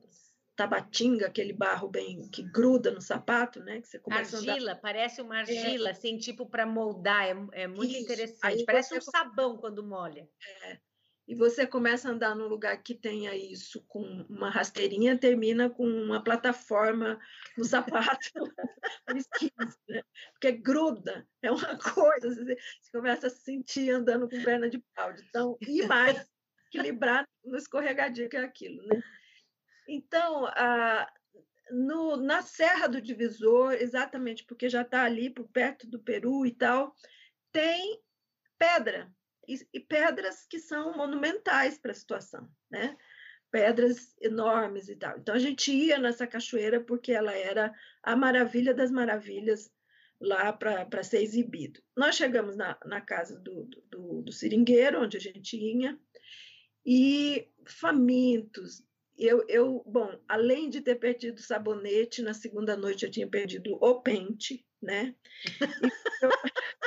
tabatinga, 0.56 1.26
aquele 1.26 1.54
barro 1.54 1.88
bem 1.88 2.30
que 2.30 2.44
gruda 2.44 2.92
no 2.92 3.02
sapato, 3.02 3.60
né? 3.62 3.82
Que 3.82 3.88
você 3.88 3.98
começa 3.98 4.38
argila, 4.38 4.76
parece 4.76 5.20
uma 5.24 5.38
é. 5.38 5.40
argila, 5.40 5.90
é. 5.90 5.92
assim, 5.92 6.18
tipo 6.20 6.46
para 6.46 6.68
moldar, 6.68 7.26
é, 7.26 7.64
é 7.64 7.68
muito 7.68 7.94
Isso. 7.94 8.04
interessante. 8.04 8.64
parece 8.66 8.96
um 8.96 9.02
sabão 9.02 9.58
quando 9.58 9.84
molha. 9.84 10.30
É 10.64 10.91
e 11.28 11.36
você 11.36 11.66
começa 11.66 12.10
a 12.10 12.12
andar 12.12 12.36
num 12.36 12.48
lugar 12.48 12.82
que 12.82 12.96
tenha 12.96 13.36
isso, 13.36 13.84
com 13.88 14.02
uma 14.30 14.50
rasteirinha, 14.50 15.18
termina 15.18 15.70
com 15.70 15.86
uma 15.86 16.24
plataforma 16.24 17.20
no 17.58 17.64
sapato, 17.64 18.30
né? 19.88 20.04
porque 20.34 20.52
gruda, 20.52 21.28
é 21.42 21.52
uma 21.52 21.78
coisa, 21.96 22.30
você, 22.34 22.58
começa 22.92 23.28
a 23.28 23.30
se 23.30 23.44
sentir 23.44 23.92
andando 23.92 24.28
com 24.28 24.44
perna 24.44 24.70
de 24.70 24.80
pau, 24.96 25.14
então, 25.28 25.58
e 25.62 25.86
mais, 25.86 26.28
equilibrar 26.68 27.28
no 27.44 27.58
escorregadio 27.58 28.30
que 28.30 28.38
é 28.38 28.44
aquilo, 28.44 28.86
né? 28.88 29.02
Então, 29.88 30.46
a, 30.48 31.12
no, 31.72 32.18
na 32.18 32.42
Serra 32.42 32.88
do 32.88 33.02
Divisor, 33.02 33.74
exatamente 33.74 34.46
porque 34.46 34.70
já 34.70 34.82
está 34.82 35.04
ali 35.04 35.30
por 35.30 35.48
perto 35.50 35.88
do 35.88 36.02
Peru 36.02 36.46
e 36.46 36.52
tal, 36.52 36.96
tem 37.52 38.02
pedra, 38.58 39.14
e, 39.48 39.60
e 39.74 39.80
pedras 39.80 40.46
que 40.50 40.60
são 40.60 40.96
monumentais 40.96 41.78
para 41.78 41.92
a 41.92 41.96
situação, 41.96 42.50
né? 42.70 42.98
Pedras 43.50 44.16
enormes 44.22 44.88
e 44.88 44.96
tal. 44.96 45.18
Então 45.18 45.36
a 45.36 45.40
gente 45.40 45.72
ia 45.72 45.98
nessa 45.98 46.26
cachoeira 46.26 46.80
porque 46.80 47.12
ela 47.12 47.34
era 47.34 47.74
a 48.02 48.16
maravilha 48.16 48.74
das 48.74 48.92
maravilhas 48.92 49.70
lá 50.20 50.54
para 50.54 51.04
ser 51.04 51.22
exibido. 51.22 51.82
Nós 51.98 52.16
chegamos 52.16 52.56
na, 52.56 52.78
na 52.86 53.02
casa 53.02 53.40
do, 53.40 53.66
do, 53.90 54.22
do 54.22 54.32
seringueiro, 54.32 55.02
onde 55.02 55.18
a 55.18 55.20
gente 55.20 55.58
ia, 55.58 56.00
e 56.86 57.50
famintos, 57.66 58.84
eu, 59.18 59.46
eu, 59.48 59.84
bom, 59.86 60.20
além 60.28 60.70
de 60.70 60.82
ter 60.82 60.96
perdido 60.96 61.40
sabonete, 61.40 62.22
na 62.22 62.34
segunda 62.34 62.76
noite 62.76 63.06
eu 63.06 63.12
tinha 63.12 63.28
perdido 63.28 63.78
o 63.80 64.02
pente, 64.02 64.66
né? 64.82 65.16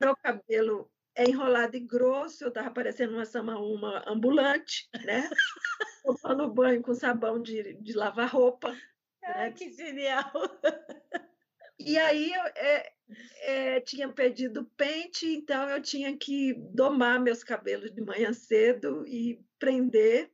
meu 0.00 0.16
cabelo 0.16 0.90
é 1.14 1.24
enrolado 1.24 1.76
e 1.76 1.80
grosso, 1.80 2.44
eu 2.44 2.48
estava 2.48 2.70
parecendo 2.70 3.14
uma 3.14 3.24
samaúma 3.24 4.02
ambulante, 4.06 4.88
né? 5.04 5.28
Tomando 6.04 6.52
banho 6.52 6.82
com 6.82 6.94
sabão 6.94 7.40
de, 7.40 7.74
de 7.74 7.92
lavar 7.94 8.28
roupa. 8.28 8.76
Ai, 9.22 9.48
né? 9.48 9.52
que 9.52 9.72
genial! 9.72 10.32
E 11.78 11.98
aí 11.98 12.32
eu 12.32 12.42
é, 12.56 12.92
é, 13.40 13.80
tinha 13.80 14.08
perdido 14.08 14.64
pente, 14.76 15.26
então 15.26 15.68
eu 15.68 15.82
tinha 15.82 16.16
que 16.16 16.54
domar 16.54 17.20
meus 17.20 17.42
cabelos 17.42 17.90
de 17.90 18.00
manhã 18.00 18.32
cedo 18.32 19.06
e 19.06 19.44
prender. 19.58 20.30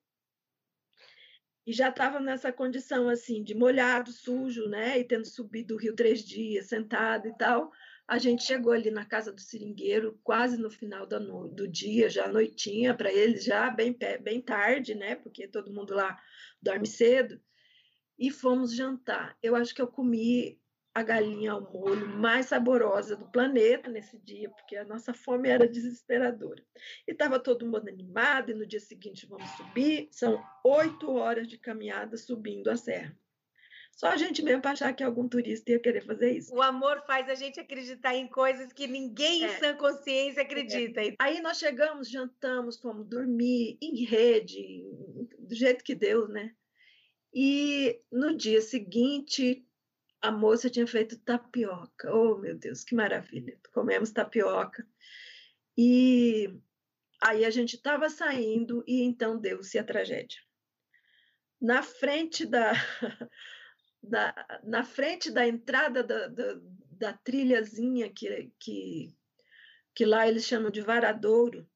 E 1.67 1.73
já 1.73 1.89
estava 1.89 2.21
nessa 2.21 2.53
condição 2.53 3.09
assim, 3.09 3.43
de 3.43 3.55
molhado, 3.55 4.13
sujo, 4.13 4.69
né? 4.69 4.99
E 4.99 5.05
tendo 5.05 5.27
subido 5.27 5.75
o 5.75 5.79
rio 5.79 5.95
três 5.95 6.23
dias, 6.23 6.67
sentado 6.67 7.29
e 7.29 7.37
tal. 7.37 7.71
A 8.11 8.19
gente 8.19 8.43
chegou 8.43 8.73
ali 8.73 8.91
na 8.91 9.05
casa 9.05 9.33
do 9.33 9.41
seringueiro 9.41 10.19
quase 10.25 10.57
no 10.57 10.69
final 10.69 11.07
do, 11.07 11.47
do 11.47 11.69
dia, 11.69 12.11
já 12.11 12.27
noitinha 12.27 12.93
para 12.93 13.13
eles, 13.13 13.45
já 13.45 13.71
bem, 13.71 13.97
bem 14.21 14.41
tarde, 14.41 14.97
né? 14.97 15.15
Porque 15.15 15.47
todo 15.47 15.73
mundo 15.73 15.95
lá 15.95 16.21
dorme 16.61 16.89
cedo. 16.89 17.41
E 18.19 18.29
fomos 18.29 18.75
jantar. 18.75 19.39
Eu 19.41 19.55
acho 19.55 19.73
que 19.73 19.81
eu 19.81 19.87
comi 19.87 20.61
a 20.93 21.05
galinha 21.05 21.53
ao 21.53 21.73
molho 21.73 22.09
mais 22.09 22.47
saborosa 22.47 23.15
do 23.15 23.31
planeta 23.31 23.89
nesse 23.89 24.19
dia, 24.19 24.51
porque 24.51 24.75
a 24.75 24.85
nossa 24.85 25.15
fome 25.15 25.49
era 25.49 25.69
desesperadora. 25.69 26.65
E 27.07 27.13
estava 27.13 27.39
todo 27.39 27.65
mundo 27.65 27.89
animado, 27.89 28.51
e 28.51 28.55
no 28.55 28.67
dia 28.67 28.81
seguinte 28.81 29.25
vamos 29.25 29.49
subir. 29.51 30.09
São 30.11 30.43
oito 30.65 31.13
horas 31.13 31.47
de 31.47 31.57
caminhada 31.57 32.17
subindo 32.17 32.71
a 32.71 32.77
serra. 32.77 33.17
Só 34.01 34.07
a 34.07 34.17
gente 34.17 34.43
mesmo 34.43 34.63
para 34.63 34.71
achar 34.71 34.95
que 34.95 35.05
algum 35.05 35.29
turista 35.29 35.73
ia 35.73 35.79
querer 35.79 36.01
fazer 36.01 36.35
isso. 36.35 36.55
O 36.55 36.63
amor 36.63 37.05
faz 37.07 37.29
a 37.29 37.35
gente 37.35 37.61
acreditar 37.61 38.15
em 38.15 38.27
coisas 38.27 38.73
que 38.73 38.87
ninguém 38.87 39.45
é. 39.45 39.47
em 39.47 39.61
sã 39.61 39.77
consciência 39.77 40.41
acredita. 40.41 41.03
É. 41.05 41.15
Aí 41.19 41.43
nós 41.43 41.59
chegamos, 41.59 42.09
jantamos, 42.09 42.81
fomos 42.81 43.07
dormir 43.07 43.77
em 43.79 44.03
rede, 44.07 44.87
do 45.39 45.55
jeito 45.55 45.85
que 45.85 45.95
deu, 45.95 46.27
né? 46.29 46.55
E 47.31 48.01
no 48.11 48.35
dia 48.35 48.63
seguinte, 48.63 49.69
a 50.23 50.33
moça 50.33 50.71
tinha 50.71 50.87
feito 50.87 51.19
tapioca. 51.19 52.11
Oh, 52.11 52.39
meu 52.39 52.57
Deus, 52.57 52.83
que 52.83 52.95
maravilha! 52.95 53.61
Comemos 53.71 54.11
tapioca. 54.11 54.89
E 55.77 56.59
aí 57.23 57.45
a 57.45 57.51
gente 57.51 57.77
estava 57.77 58.09
saindo 58.09 58.83
e 58.87 59.03
então 59.03 59.39
deu-se 59.39 59.79
a 59.79 59.85
tragédia. 59.85 60.41
Na 61.61 61.83
frente 61.83 62.47
da, 62.47 62.73
da, 64.03 64.35
na 64.65 64.85
frente 64.85 65.31
da 65.31 65.47
entrada 65.47 66.03
da, 66.03 66.29
da, 66.29 66.61
da 66.91 67.13
trilhazinha 67.13 68.13
que, 68.13 68.53
que, 68.59 69.15
que 69.95 70.05
lá 70.05 70.27
eles 70.27 70.45
chamam 70.45 70.71
de 70.71 70.81
varadouro, 70.81 71.69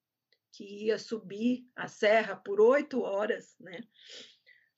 que 0.53 0.87
ia 0.87 0.99
subir 0.99 1.69
a 1.75 1.89
serra 1.89 2.37
por 2.37 2.61
oito 2.61 3.03
horas, 3.03 3.57
né? 3.59 3.81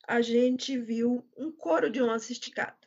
A 0.08 0.20
gente 0.20 0.78
viu 0.78 1.28
um 1.36 1.52
couro 1.52 1.90
de 1.90 2.02
onça 2.02 2.32
esticado. 2.32 2.86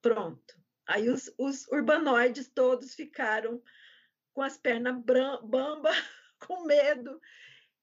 Pronto. 0.00 0.58
Aí 0.86 1.10
os, 1.10 1.32
os 1.36 1.66
urbanoides 1.68 2.48
todos 2.48 2.94
ficaram 2.94 3.62
com 4.32 4.42
as 4.42 4.56
pernas 4.56 4.96
bamba, 5.04 5.90
com 6.46 6.64
medo. 6.64 7.20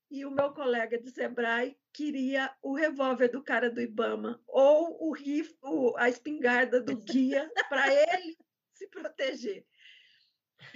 E 0.10 0.26
o 0.26 0.32
meu 0.32 0.54
colega 0.54 0.98
de 0.98 1.12
Sebrae 1.12 1.78
queria 1.94 2.54
o 2.62 2.74
revólver 2.74 3.28
do 3.28 3.44
cara 3.44 3.70
do 3.70 3.82
Ibama 3.82 4.42
ou 4.48 5.10
o 5.10 5.14
rifle, 5.14 5.94
a 5.98 6.08
espingarda 6.08 6.82
do 6.82 6.96
guia 6.96 7.52
para 7.68 7.94
ele 7.94 8.38
se 8.74 8.88
proteger. 8.88 9.66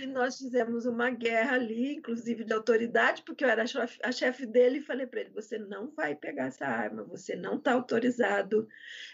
Nós 0.08 0.38
fizemos 0.38 0.86
uma 0.86 1.10
guerra 1.10 1.56
ali, 1.56 1.96
inclusive 1.96 2.44
de 2.44 2.54
autoridade, 2.54 3.24
porque 3.24 3.44
eu 3.44 3.50
era 3.50 3.64
a 4.04 4.12
chefe 4.12 4.46
dele 4.46 4.80
e 4.80 4.84
falei 4.84 5.06
para 5.06 5.22
ele: 5.22 5.30
você 5.30 5.58
não 5.58 5.92
vai 5.92 6.16
pegar 6.16 6.48
essa 6.48 6.66
arma, 6.66 7.04
você 7.04 7.36
não 7.36 7.58
está 7.58 7.74
autorizado. 7.74 8.68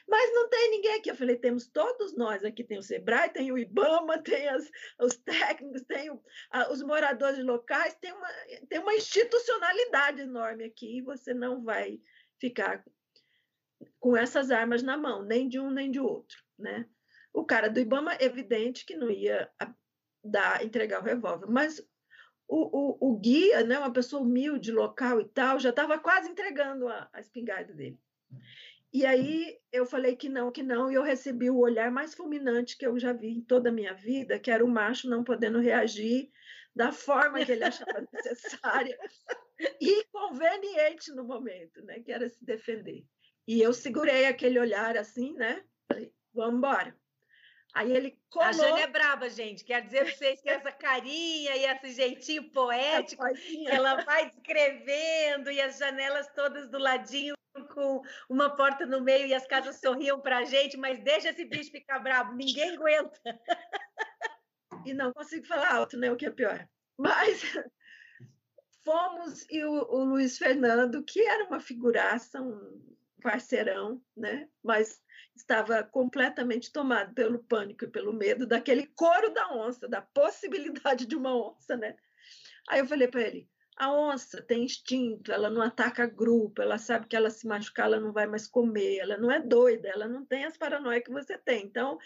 Mas 0.07 0.33
não 0.33 0.49
tem 0.49 0.71
ninguém 0.71 0.95
aqui. 0.95 1.09
Eu 1.09 1.15
falei: 1.15 1.35
temos 1.35 1.67
todos 1.67 2.15
nós 2.15 2.43
aqui: 2.43 2.63
tem 2.63 2.77
o 2.77 2.83
Sebrae, 2.83 3.29
tem 3.29 3.51
o 3.51 3.57
Ibama, 3.57 4.17
tem 4.21 4.47
as, 4.49 4.69
os 4.99 5.15
técnicos, 5.17 5.81
tem 5.83 6.09
o, 6.09 6.21
a, 6.51 6.71
os 6.71 6.81
moradores 6.81 7.43
locais, 7.43 7.95
tem 7.95 8.11
uma, 8.11 8.29
tem 8.69 8.79
uma 8.79 8.95
institucionalidade 8.95 10.21
enorme 10.21 10.65
aqui 10.65 10.97
e 10.97 11.01
você 11.01 11.33
não 11.33 11.63
vai 11.63 11.99
ficar 12.39 12.83
com 13.99 14.15
essas 14.15 14.51
armas 14.51 14.83
na 14.83 14.97
mão, 14.97 15.23
nem 15.23 15.47
de 15.47 15.59
um 15.59 15.69
nem 15.69 15.91
de 15.91 15.99
outro. 15.99 16.37
Né? 16.57 16.87
O 17.33 17.45
cara 17.45 17.69
do 17.69 17.79
Ibama, 17.79 18.17
evidente 18.19 18.85
que 18.85 18.95
não 18.95 19.11
ia 19.11 19.49
dar, 20.27 20.63
entregar 20.63 21.01
o 21.01 21.05
revólver. 21.05 21.47
Mas 21.47 21.79
o, 22.47 22.97
o, 23.07 23.11
o, 23.11 23.19
guia, 23.19 23.63
né, 23.63 23.77
uma 23.77 23.91
pessoa 23.91 24.21
humilde, 24.21 24.71
local 24.71 25.19
e 25.19 25.25
tal, 25.25 25.59
já 25.59 25.69
estava 25.69 25.99
quase 25.99 26.29
entregando 26.29 26.87
a, 26.87 27.09
a 27.11 27.19
espingarda 27.19 27.73
dele. 27.73 27.99
E 28.93 29.05
aí 29.05 29.59
eu 29.71 29.85
falei 29.85 30.15
que 30.15 30.29
não, 30.29 30.51
que 30.51 30.63
não, 30.63 30.89
e 30.89 30.95
eu 30.95 31.03
recebi 31.03 31.49
o 31.49 31.59
olhar 31.59 31.91
mais 31.91 32.13
fulminante 32.13 32.77
que 32.77 32.87
eu 32.87 32.97
já 32.97 33.11
vi 33.11 33.29
em 33.29 33.41
toda 33.41 33.69
a 33.69 33.71
minha 33.71 33.93
vida, 33.93 34.39
que 34.39 34.49
era 34.49 34.63
o 34.63 34.67
macho 34.67 35.09
não 35.09 35.23
podendo 35.23 35.59
reagir 35.59 36.31
da 36.73 36.91
forma 36.91 37.43
que 37.43 37.51
ele 37.51 37.63
achava 37.63 38.07
necessária 38.13 38.97
e 39.81 40.03
conveniente 40.05 41.11
no 41.11 41.25
momento, 41.25 41.83
né, 41.83 41.99
que 41.99 42.11
era 42.11 42.29
se 42.29 42.43
defender. 42.45 43.03
E 43.47 43.61
eu 43.61 43.73
segurei 43.73 44.25
aquele 44.25 44.59
olhar 44.59 44.97
assim, 44.97 45.33
né? 45.33 45.63
Falei, 45.87 46.13
vamos 46.33 46.57
embora. 46.57 46.95
Aí 47.77 47.95
ele 47.95 48.19
colou... 48.31 48.47
A 48.47 48.51
Jane 48.51 48.81
é 48.81 48.87
braba, 48.87 49.29
gente. 49.29 49.63
Quer 49.63 49.83
dizer 49.83 50.05
para 50.05 50.15
vocês 50.15 50.41
que 50.41 50.49
essa 50.49 50.71
carinha 50.71 51.55
e 51.55 51.63
esse 51.63 51.93
jeitinho 51.93 52.49
poético 52.49 53.23
ela 53.67 54.03
vai 54.03 54.31
descrevendo 54.31 55.51
e 55.51 55.61
as 55.61 55.77
janelas 55.77 56.27
todas 56.33 56.67
do 56.71 56.79
ladinho 56.79 57.35
com 57.71 58.01
uma 58.27 58.55
porta 58.55 58.83
no 58.87 58.99
meio 58.99 59.27
e 59.27 59.33
as 59.33 59.45
casas 59.45 59.79
sorriam 59.79 60.19
para 60.19 60.39
a 60.39 60.43
gente, 60.43 60.75
mas 60.75 61.03
deixa 61.03 61.29
esse 61.29 61.45
bicho 61.45 61.69
ficar 61.69 61.99
bravo, 61.99 62.33
ninguém 62.33 62.71
aguenta. 62.71 63.19
E 64.83 64.91
não 64.91 65.13
consigo 65.13 65.45
falar 65.45 65.75
alto, 65.75 65.97
né? 65.97 66.11
O 66.11 66.15
que 66.15 66.25
é 66.25 66.31
pior. 66.31 66.67
Mas 66.97 67.41
fomos 68.83 69.45
e 69.51 69.63
o, 69.63 69.71
o 69.71 70.03
Luiz 70.03 70.39
Fernando, 70.39 71.03
que 71.03 71.21
era 71.21 71.45
uma 71.45 71.59
figuraça, 71.59 72.41
um 72.41 72.81
parceirão, 73.21 74.01
né? 74.15 74.49
Mas 74.63 74.99
estava 75.41 75.83
completamente 75.83 76.71
tomado 76.71 77.13
pelo 77.13 77.39
pânico 77.39 77.85
e 77.85 77.89
pelo 77.89 78.13
medo 78.13 78.45
daquele 78.45 78.87
coro 78.87 79.33
da 79.33 79.53
onça, 79.53 79.87
da 79.87 80.01
possibilidade 80.01 81.05
de 81.05 81.15
uma 81.15 81.35
onça, 81.35 81.75
né? 81.75 81.95
Aí 82.67 82.79
eu 82.79 82.87
falei 82.87 83.07
para 83.07 83.21
ele: 83.21 83.49
a 83.77 83.93
onça 83.93 84.41
tem 84.41 84.63
instinto, 84.63 85.31
ela 85.31 85.49
não 85.49 85.61
ataca 85.61 86.07
grupo, 86.07 86.61
ela 86.61 86.77
sabe 86.77 87.07
que 87.07 87.15
ela 87.15 87.29
se 87.29 87.45
machucar, 87.47 87.85
ela 87.85 87.99
não 87.99 88.11
vai 88.11 88.25
mais 88.25 88.47
comer, 88.47 88.97
ela 88.97 89.17
não 89.17 89.31
é 89.31 89.39
doida, 89.39 89.87
ela 89.87 90.07
não 90.07 90.25
tem 90.25 90.45
as 90.45 90.57
paranoias 90.57 91.03
que 91.03 91.11
você 91.11 91.37
tem. 91.37 91.63
Então, 91.63 91.97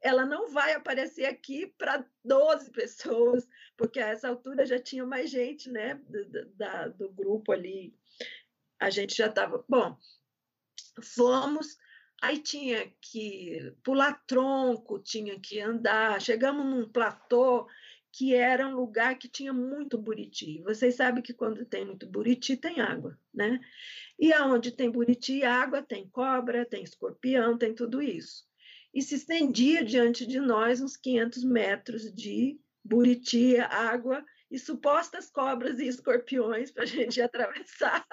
ela 0.00 0.24
não 0.24 0.48
vai 0.48 0.74
aparecer 0.74 1.26
aqui 1.26 1.66
para 1.78 2.04
12 2.24 2.70
pessoas, 2.70 3.48
porque 3.76 4.00
a 4.00 4.08
essa 4.08 4.28
altura 4.28 4.64
já 4.64 4.78
tinha 4.78 5.04
mais 5.04 5.28
gente, 5.28 5.68
né, 5.68 6.00
da, 6.54 6.88
do 6.88 7.10
grupo 7.10 7.52
ali. 7.52 7.94
A 8.80 8.90
gente 8.90 9.16
já 9.16 9.26
estava. 9.26 9.64
Bom, 9.68 9.98
fomos 11.02 11.76
Aí 12.20 12.38
tinha 12.38 12.90
que 13.00 13.72
pular 13.82 14.22
tronco, 14.26 14.98
tinha 14.98 15.38
que 15.38 15.60
andar. 15.60 16.20
Chegamos 16.20 16.66
num 16.66 16.88
platô 16.88 17.66
que 18.10 18.34
era 18.34 18.66
um 18.66 18.74
lugar 18.74 19.16
que 19.16 19.28
tinha 19.28 19.52
muito 19.52 19.96
buriti. 19.96 20.60
Vocês 20.62 20.96
sabem 20.96 21.22
que 21.22 21.32
quando 21.32 21.64
tem 21.64 21.84
muito 21.84 22.06
buriti, 22.06 22.56
tem 22.56 22.80
água, 22.80 23.16
né? 23.32 23.60
E 24.18 24.32
aonde 24.32 24.72
tem 24.72 24.90
buriti 24.90 25.38
e 25.38 25.44
água, 25.44 25.82
tem 25.82 26.08
cobra, 26.08 26.66
tem 26.66 26.82
escorpião, 26.82 27.56
tem 27.56 27.74
tudo 27.74 28.02
isso. 28.02 28.44
E 28.92 29.00
se 29.02 29.14
estendia 29.14 29.84
diante 29.84 30.26
de 30.26 30.40
nós 30.40 30.80
uns 30.80 30.96
500 30.96 31.44
metros 31.44 32.12
de 32.12 32.58
buriti, 32.82 33.56
água 33.58 34.24
e 34.50 34.58
supostas 34.58 35.30
cobras 35.30 35.78
e 35.78 35.86
escorpiões 35.86 36.72
para 36.72 36.82
a 36.82 36.86
gente 36.86 37.20
atravessar 37.20 38.04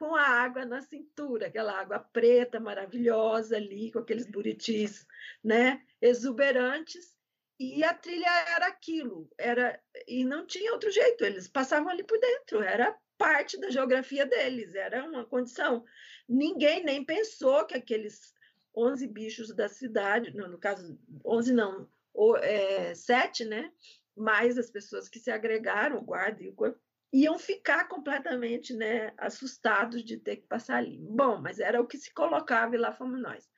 com 0.00 0.16
a 0.16 0.26
água 0.26 0.64
na 0.64 0.80
cintura, 0.80 1.48
aquela 1.48 1.78
água 1.78 1.98
preta 1.98 2.58
maravilhosa 2.58 3.58
ali, 3.58 3.92
com 3.92 3.98
aqueles 3.98 4.26
buritis, 4.26 5.06
né, 5.44 5.82
exuberantes, 6.00 7.14
e 7.58 7.84
a 7.84 7.92
trilha 7.92 8.30
era 8.56 8.66
aquilo, 8.68 9.30
era 9.36 9.78
e 10.08 10.24
não 10.24 10.46
tinha 10.46 10.72
outro 10.72 10.90
jeito, 10.90 11.22
eles 11.22 11.46
passavam 11.46 11.90
ali 11.90 12.02
por 12.02 12.18
dentro, 12.18 12.62
era 12.62 12.96
parte 13.18 13.60
da 13.60 13.68
geografia 13.68 14.24
deles, 14.24 14.74
era 14.74 15.04
uma 15.04 15.26
condição. 15.26 15.84
Ninguém 16.26 16.82
nem 16.82 17.04
pensou 17.04 17.66
que 17.66 17.74
aqueles 17.74 18.32
11 18.74 19.06
bichos 19.06 19.54
da 19.54 19.68
cidade, 19.68 20.34
no, 20.34 20.48
no 20.48 20.56
caso 20.56 20.98
11 21.22 21.52
não, 21.52 21.86
ou, 22.14 22.38
é, 22.38 22.94
sete, 22.94 23.44
né, 23.44 23.70
mais 24.16 24.56
as 24.56 24.70
pessoas 24.70 25.10
que 25.10 25.18
se 25.18 25.30
agregaram, 25.30 25.98
o 25.98 26.02
guarda 26.02 26.42
e 26.42 26.48
o 26.48 26.54
corpo, 26.54 26.80
iam 27.12 27.38
ficar 27.38 27.88
completamente 27.88 28.74
né, 28.74 29.12
assustados 29.18 30.04
de 30.04 30.16
ter 30.16 30.36
que 30.36 30.46
passar 30.46 30.76
ali. 30.76 30.98
Bom, 30.98 31.40
mas 31.40 31.58
era 31.58 31.80
o 31.80 31.86
que 31.86 31.98
se 31.98 32.12
colocava 32.12 32.74
e 32.74 32.78
lá 32.78 32.92
fomos 32.92 33.20
nós. 33.20 33.48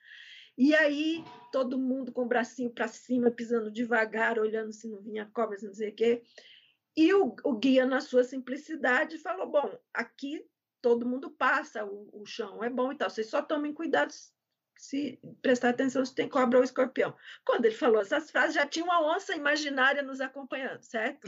E 0.57 0.75
aí, 0.75 1.25
todo 1.51 1.79
mundo 1.79 2.13
com 2.13 2.23
o 2.23 2.29
bracinho 2.29 2.71
para 2.71 2.89
cima, 2.89 3.31
pisando 3.31 3.71
devagar, 3.71 4.39
olhando 4.39 4.73
se 4.73 4.89
não 4.89 5.01
vinha 5.01 5.31
cobra, 5.33 5.57
não 5.63 5.73
sei 5.73 5.91
o 5.91 5.95
quê. 5.95 6.23
E 6.97 7.13
o, 7.15 7.35
o, 7.43 7.57
guia, 7.57 7.87
na 7.87 8.01
sua 8.01 8.23
simplicidade, 8.23 9.17
falou: 9.19 9.51
Bom, 9.51 9.79
aqui 9.95 10.45
todo 10.83 11.09
mundo 11.09 11.31
passa, 11.31 11.85
o, 11.85 12.11
o 12.13 12.27
chão 12.27 12.63
é 12.63 12.69
bom 12.69 12.93
e 12.93 12.97
tal, 12.97 13.09
vocês 13.09 13.29
só 13.29 13.41
tomem 13.41 13.73
cuidado 13.73 14.13
se 14.83 15.17
prestar 15.41 15.69
atenção 15.69 16.05
se 16.05 16.13
tem 16.13 16.29
cobra 16.29 16.59
ou 16.59 16.65
escorpião. 16.65 17.17
Quando 17.45 17.67
ele 17.67 17.75
falou 17.75 18.01
essas 18.01 18.33
frases, 18.33 18.57
já 18.57 18.67
tinha 18.67 18.85
uma 18.85 19.15
onça 19.15 19.33
imaginária 19.33 20.03
nos 20.03 20.21
acompanhando, 20.21 20.83
certo? 20.83 21.21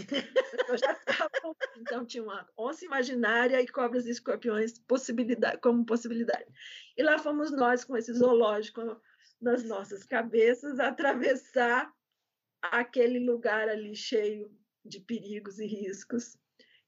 Eu 0.69 0.77
já 0.77 0.91
estava, 0.91 1.31
então 1.77 2.05
tinha 2.05 2.25
uma 2.25 2.49
onça 2.59 2.85
imaginária 2.85 3.63
e 3.63 3.69
cobras 3.69 4.07
e 4.07 4.11
escorpiões 4.11 4.81
possibilidade, 4.81 5.59
como 5.59 5.87
possibilidade. 5.87 6.47
E 6.97 7.03
lá 7.05 7.17
fomos 7.17 7.53
nós 7.53 7.85
com 7.85 7.97
esse 7.97 8.13
zoológico 8.13 9.01
nas 9.41 9.63
nossas 9.63 10.03
cabeças 10.03 10.81
atravessar 10.81 11.95
aquele 12.61 13.21
lugar 13.21 13.69
ali 13.69 13.95
cheio 13.95 14.51
de 14.85 14.99
perigos 14.99 15.61
e 15.61 15.67
riscos. 15.67 16.37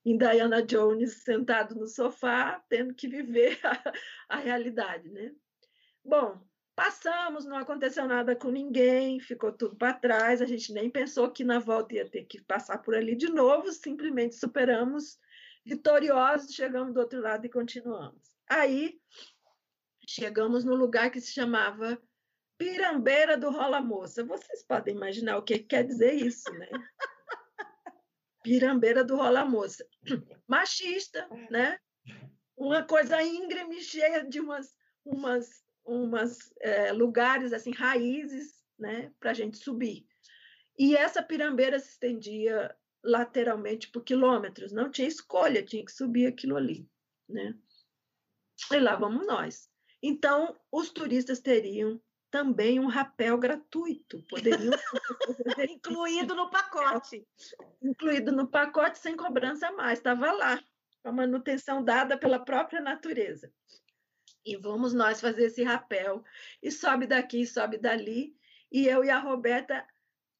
Em 0.04 0.18
Diana 0.18 0.64
Jones 0.64 1.22
sentado 1.22 1.76
no 1.76 1.86
sofá, 1.86 2.60
tendo 2.68 2.92
que 2.92 3.06
viver 3.06 3.56
a, 3.62 3.92
a 4.30 4.36
realidade, 4.38 5.08
né? 5.10 5.32
Bom, 6.04 6.44
passamos, 6.76 7.46
não 7.46 7.56
aconteceu 7.56 8.06
nada 8.06 8.36
com 8.36 8.50
ninguém, 8.50 9.18
ficou 9.18 9.50
tudo 9.50 9.74
para 9.74 9.94
trás, 9.94 10.42
a 10.42 10.44
gente 10.44 10.74
nem 10.74 10.90
pensou 10.90 11.30
que 11.30 11.42
na 11.42 11.58
volta 11.58 11.94
ia 11.94 12.08
ter 12.08 12.24
que 12.24 12.42
passar 12.42 12.78
por 12.78 12.94
ali 12.94 13.16
de 13.16 13.30
novo, 13.30 13.72
simplesmente 13.72 14.36
superamos, 14.36 15.18
vitoriosos, 15.64 16.54
chegamos 16.54 16.92
do 16.92 17.00
outro 17.00 17.20
lado 17.20 17.46
e 17.46 17.50
continuamos. 17.50 18.20
Aí 18.46 19.00
chegamos 20.06 20.64
no 20.64 20.74
lugar 20.74 21.10
que 21.10 21.20
se 21.20 21.32
chamava 21.32 22.00
Pirambeira 22.58 23.38
do 23.38 23.50
Rola 23.50 23.80
Moça. 23.80 24.22
Vocês 24.22 24.62
podem 24.62 24.94
imaginar 24.94 25.38
o 25.38 25.42
que 25.42 25.58
quer 25.58 25.82
dizer 25.82 26.12
isso, 26.12 26.50
né? 26.52 26.68
Pirambeira 28.44 29.02
do 29.02 29.16
Rola 29.16 29.44
Moça. 29.44 29.84
Machista, 30.46 31.26
né? 31.50 31.78
Uma 32.56 32.82
coisa 32.82 33.20
íngreme, 33.22 33.82
cheia 33.82 34.24
de 34.24 34.40
umas, 34.40 34.76
umas 35.04 35.65
umas 35.86 36.52
é, 36.60 36.92
lugares 36.92 37.52
assim 37.52 37.72
raízes 37.72 38.62
né 38.78 39.12
para 39.18 39.30
a 39.30 39.34
gente 39.34 39.56
subir. 39.58 40.06
E 40.78 40.94
essa 40.94 41.22
pirambeira 41.22 41.78
se 41.78 41.90
estendia 41.90 42.74
lateralmente 43.02 43.88
por 43.88 44.02
quilômetros. 44.02 44.72
Não 44.72 44.90
tinha 44.90 45.08
escolha 45.08 45.62
tinha 45.62 45.84
que 45.84 45.92
subir 45.92 46.26
aquilo 46.26 46.56
ali 46.56 46.86
né? 47.28 47.54
E 48.72 48.78
lá 48.78 48.96
vamos 48.96 49.26
nós. 49.26 49.70
Então 50.02 50.58
os 50.70 50.90
turistas 50.90 51.40
teriam 51.40 52.00
também 52.30 52.78
um 52.80 52.86
rapel 52.86 53.38
gratuito. 53.38 54.22
Poderiam 54.28 54.72
incluído 55.70 56.34
no 56.34 56.50
pacote. 56.50 57.26
Incluído 57.82 58.32
no 58.32 58.48
pacote 58.48 58.98
sem 58.98 59.16
cobrança 59.16 59.70
mais. 59.72 59.98
Estava 59.98 60.32
lá 60.32 60.62
a 61.04 61.12
manutenção 61.12 61.84
dada 61.84 62.18
pela 62.18 62.38
própria 62.38 62.80
natureza 62.80 63.52
e 64.46 64.56
vamos 64.56 64.94
nós 64.94 65.20
fazer 65.20 65.46
esse 65.46 65.64
rapel. 65.64 66.24
E 66.62 66.70
sobe 66.70 67.06
daqui, 67.06 67.44
sobe 67.44 67.76
dali. 67.76 68.36
E 68.70 68.86
eu 68.86 69.04
e 69.04 69.10
a 69.10 69.18
Roberta 69.18 69.84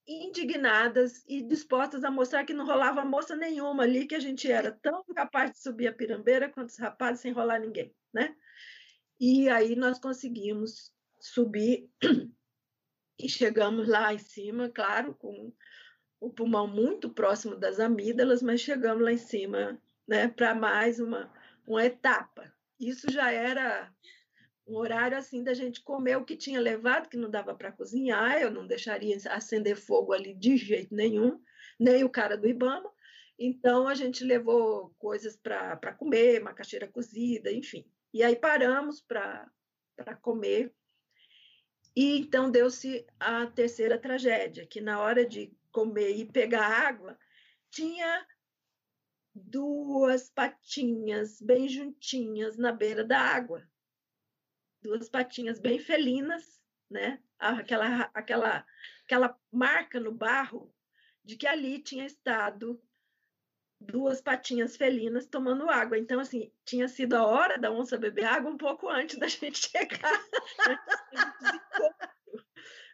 indignadas 0.07 1.25
e 1.27 1.41
dispostas 1.41 2.03
a 2.05 2.09
mostrar 2.09 2.45
que 2.45 2.53
não 2.53 2.65
rolava 2.65 3.03
moça 3.03 3.35
nenhuma 3.35 3.83
ali, 3.83 4.07
que 4.07 4.15
a 4.15 4.19
gente 4.19 4.49
era 4.49 4.71
tão 4.71 5.03
capaz 5.13 5.51
de 5.51 5.59
subir 5.59 5.87
a 5.87 5.93
pirambeira 5.93 6.49
quanto 6.49 6.69
os 6.69 6.77
rapazes 6.77 7.19
sem 7.19 7.33
rolar 7.33 7.59
ninguém, 7.59 7.93
né? 8.13 8.33
E 9.19 9.49
aí 9.49 9.75
nós 9.75 9.99
conseguimos 9.99 10.93
subir 11.19 11.89
e 13.19 13.27
chegamos 13.27 13.89
lá 13.89 14.13
em 14.13 14.19
cima, 14.19 14.69
claro, 14.69 15.13
com 15.15 15.51
o 16.21 16.29
pulmão 16.29 16.67
muito 16.67 17.09
próximo 17.09 17.55
das 17.55 17.79
amígdalas, 17.79 18.41
mas 18.41 18.61
chegamos 18.61 19.03
lá 19.03 19.11
em 19.11 19.17
cima, 19.17 19.77
né, 20.07 20.29
para 20.29 20.55
mais 20.55 20.99
uma, 20.99 21.31
uma 21.65 21.85
etapa. 21.85 22.55
Isso 22.79 23.11
já 23.11 23.31
era 23.31 23.91
um 24.67 24.75
horário 24.75 25.17
assim 25.17 25.43
da 25.43 25.53
gente 25.53 25.81
comer 25.81 26.17
o 26.17 26.25
que 26.25 26.35
tinha 26.35 26.59
levado, 26.59 27.07
que 27.09 27.17
não 27.17 27.29
dava 27.29 27.55
para 27.55 27.71
cozinhar, 27.71 28.41
eu 28.41 28.51
não 28.51 28.67
deixaria 28.67 29.17
acender 29.29 29.77
fogo 29.77 30.13
ali 30.13 30.33
de 30.33 30.57
jeito 30.57 30.93
nenhum, 30.93 31.41
nem 31.79 32.03
o 32.03 32.09
cara 32.09 32.37
do 32.37 32.47
Ibama. 32.47 32.91
Então 33.39 33.87
a 33.87 33.95
gente 33.95 34.23
levou 34.23 34.93
coisas 34.97 35.37
para 35.37 35.93
comer, 35.93 36.41
macaxeira 36.41 36.87
cozida, 36.87 37.51
enfim. 37.51 37.85
E 38.13 38.23
aí 38.23 38.35
paramos 38.35 39.01
para 39.01 39.49
comer. 40.21 40.73
E 41.95 42.19
então 42.19 42.51
deu-se 42.51 43.05
a 43.19 43.47
terceira 43.47 43.97
tragédia, 43.97 44.67
que 44.67 44.81
na 44.81 44.99
hora 44.99 45.25
de 45.25 45.51
comer 45.71 46.15
e 46.15 46.25
pegar 46.25 46.65
água, 46.65 47.17
tinha 47.69 48.25
duas 49.45 50.29
patinhas 50.29 51.41
bem 51.41 51.67
juntinhas 51.69 52.57
na 52.57 52.71
beira 52.71 53.03
da 53.03 53.19
água. 53.19 53.67
Duas 54.81 55.09
patinhas 55.09 55.59
bem 55.59 55.79
felinas, 55.79 56.61
né? 56.89 57.21
Aquela, 57.37 58.09
aquela, 58.13 58.65
aquela 59.03 59.39
marca 59.51 59.99
no 59.99 60.11
barro 60.11 60.73
de 61.23 61.35
que 61.35 61.45
ali 61.45 61.79
tinha 61.79 62.05
estado 62.05 62.81
duas 63.79 64.21
patinhas 64.21 64.75
felinas 64.75 65.27
tomando 65.27 65.69
água. 65.69 65.97
Então, 65.97 66.19
assim, 66.19 66.51
tinha 66.65 66.87
sido 66.87 67.15
a 67.15 67.25
hora 67.25 67.57
da 67.57 67.71
onça 67.71 67.97
beber 67.97 68.25
água 68.25 68.49
um 68.49 68.57
pouco 68.57 68.89
antes 68.89 69.17
da 69.17 69.27
gente 69.27 69.69
chegar. 69.69 70.25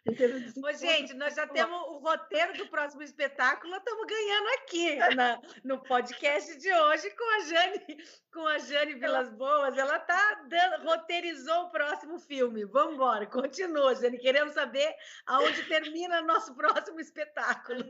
Ô, 0.06 0.72
gente, 0.74 1.14
nós 1.14 1.34
já 1.34 1.46
temos 1.46 1.80
o 1.88 1.98
roteiro 1.98 2.52
do 2.58 2.68
próximo 2.68 3.02
espetáculo, 3.02 3.74
estamos 3.74 4.06
ganhando 4.06 4.48
aqui 4.58 4.96
na, 5.16 5.40
no 5.64 5.82
podcast 5.82 6.58
de 6.58 6.70
hoje 6.70 7.10
com 7.10 7.24
a 7.24 7.40
Jane, 7.40 8.04
com 8.30 8.46
a 8.46 8.58
Jane 8.58 8.96
Vilas 8.96 9.30
Boas. 9.30 9.78
Ela 9.78 9.98
tá 9.98 10.44
dando, 10.46 10.84
roteirizou 10.84 11.62
o 11.62 11.70
próximo 11.70 12.18
filme. 12.18 12.66
Vamos 12.66 12.96
embora, 12.96 13.24
continua, 13.26 13.94
Jane. 13.94 14.18
Queremos 14.18 14.52
saber 14.52 14.94
aonde 15.24 15.62
termina 15.68 16.20
nosso 16.20 16.54
próximo 16.54 17.00
espetáculo. 17.00 17.82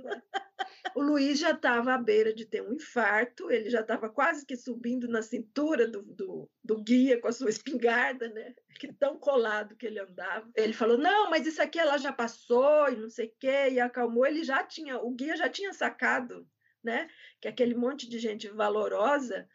O 0.95 1.03
Luiz 1.03 1.41
já 1.41 1.51
estava 1.51 1.95
à 1.95 1.99
beira 1.99 2.33
de 2.33 2.47
ter 2.47 2.63
um 2.63 2.75
infarto, 2.75 3.51
ele 3.51 3.69
já 3.69 3.81
estava 3.81 4.09
quase 4.09 4.47
que 4.47 4.57
subindo 4.57 5.09
na 5.09 5.21
cintura 5.21 5.89
do, 5.89 6.01
do, 6.03 6.49
do 6.63 6.81
guia 6.81 7.21
com 7.21 7.27
a 7.27 7.33
sua 7.33 7.51
espingarda, 7.51 8.29
né? 8.29 8.55
Que 8.79 8.93
tão 8.93 9.19
colado 9.19 9.77
que 9.77 9.87
ele 9.87 10.01
andava. 10.01 10.51
Ele 10.55 10.73
falou: 10.73 10.99
Não, 10.99 11.31
mas 11.31 11.47
isso 11.47 11.63
aqui 11.63 11.79
ela 11.79 11.97
já 11.97 12.13
passou 12.13 12.89
e 12.91 12.97
não 12.97 13.09
sei 13.09 13.27
o 13.27 13.35
quê, 13.39 13.71
e 13.71 13.81
acalmou. 13.81 14.27
Ele 14.27 14.43
já 14.43 14.63
tinha, 14.65 14.99
o 14.99 15.11
guia 15.11 15.37
já 15.37 15.49
tinha 15.49 15.73
sacado, 15.73 16.49
né? 16.83 17.09
Que 17.41 17.49
aquele 17.49 17.75
monte 17.75 18.09
de 18.09 18.19
gente 18.19 18.49
valorosa 18.49 19.49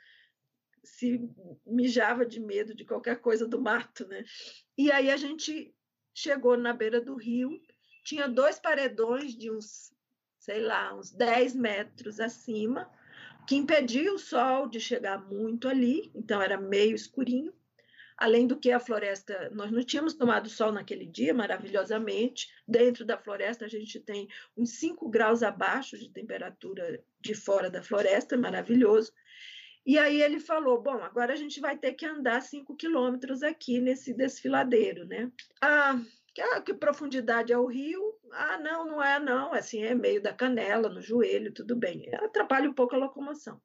se 0.84 1.30
mijava 1.66 2.26
de 2.26 2.40
medo 2.40 2.74
de 2.74 2.86
qualquer 2.86 3.20
coisa 3.20 3.48
do 3.48 3.62
mato, 3.62 4.08
né? 4.08 4.24
E 4.78 4.92
aí 4.92 5.12
a 5.12 5.18
gente 5.18 5.74
chegou 6.14 6.58
na 6.58 6.74
beira 6.74 7.00
do 7.00 7.16
rio, 7.16 7.50
tinha 8.04 8.28
dois 8.28 8.60
paredões 8.60 9.36
de 9.36 9.52
uns, 9.52 9.94
sei 10.40 10.62
lá, 10.62 10.94
uns 10.96 11.12
10 11.12 11.56
metros 11.56 12.20
acima, 12.20 12.90
que 13.48 13.56
impedia 13.56 14.14
o 14.14 14.20
sol 14.20 14.68
de 14.68 14.80
chegar 14.80 15.18
muito 15.18 15.68
ali, 15.68 16.12
então 16.14 16.42
era 16.42 16.60
meio 16.60 16.96
escurinho. 16.96 17.54
Além 18.20 18.46
do 18.46 18.60
que 18.60 18.70
a 18.70 18.82
floresta, 18.82 19.50
nós 19.54 19.72
não 19.72 19.82
tínhamos 19.82 20.14
tomado 20.14 20.50
sol 20.50 20.74
naquele 20.74 21.06
dia, 21.06 21.34
maravilhosamente. 21.34 22.50
Dentro 22.68 23.06
da 23.06 23.18
floresta, 23.18 23.64
a 23.64 23.70
gente 23.70 23.98
tem 23.98 24.28
uns 24.58 24.72
5 24.72 25.10
graus 25.10 25.42
abaixo 25.42 25.98
de 25.98 26.10
temperatura 26.10 27.02
de 27.22 27.34
fora 27.34 27.70
da 27.70 27.82
floresta, 27.82 28.36
maravilhoso. 28.36 29.14
E 29.86 29.98
aí 29.98 30.22
ele 30.22 30.38
falou: 30.42 30.82
Bom, 30.82 31.02
agora 31.02 31.32
a 31.32 31.38
gente 31.38 31.62
vai 31.62 31.78
ter 31.78 31.94
que 31.94 32.06
andar 32.06 32.42
5 32.42 32.76
quilômetros 32.76 33.42
aqui 33.42 33.80
nesse 33.80 34.14
desfiladeiro, 34.14 35.06
né? 35.06 35.32
Ah, 35.62 35.98
que, 36.36 36.42
ah, 36.42 36.62
que 36.62 36.74
profundidade 36.74 37.54
é 37.54 37.58
o 37.58 37.68
rio? 37.68 38.20
Ah, 38.34 38.58
não, 38.58 38.86
não 38.86 39.02
é, 39.02 39.18
não. 39.18 39.54
Assim, 39.54 39.82
é 39.82 39.96
meio 39.96 40.22
da 40.22 40.34
canela, 40.34 40.90
no 40.90 41.02
joelho, 41.02 41.54
tudo 41.54 41.74
bem. 41.74 42.14
Atrapalha 42.16 42.70
um 42.70 42.74
pouco 42.74 42.96
a 42.96 42.98
locomoção. 42.98 43.62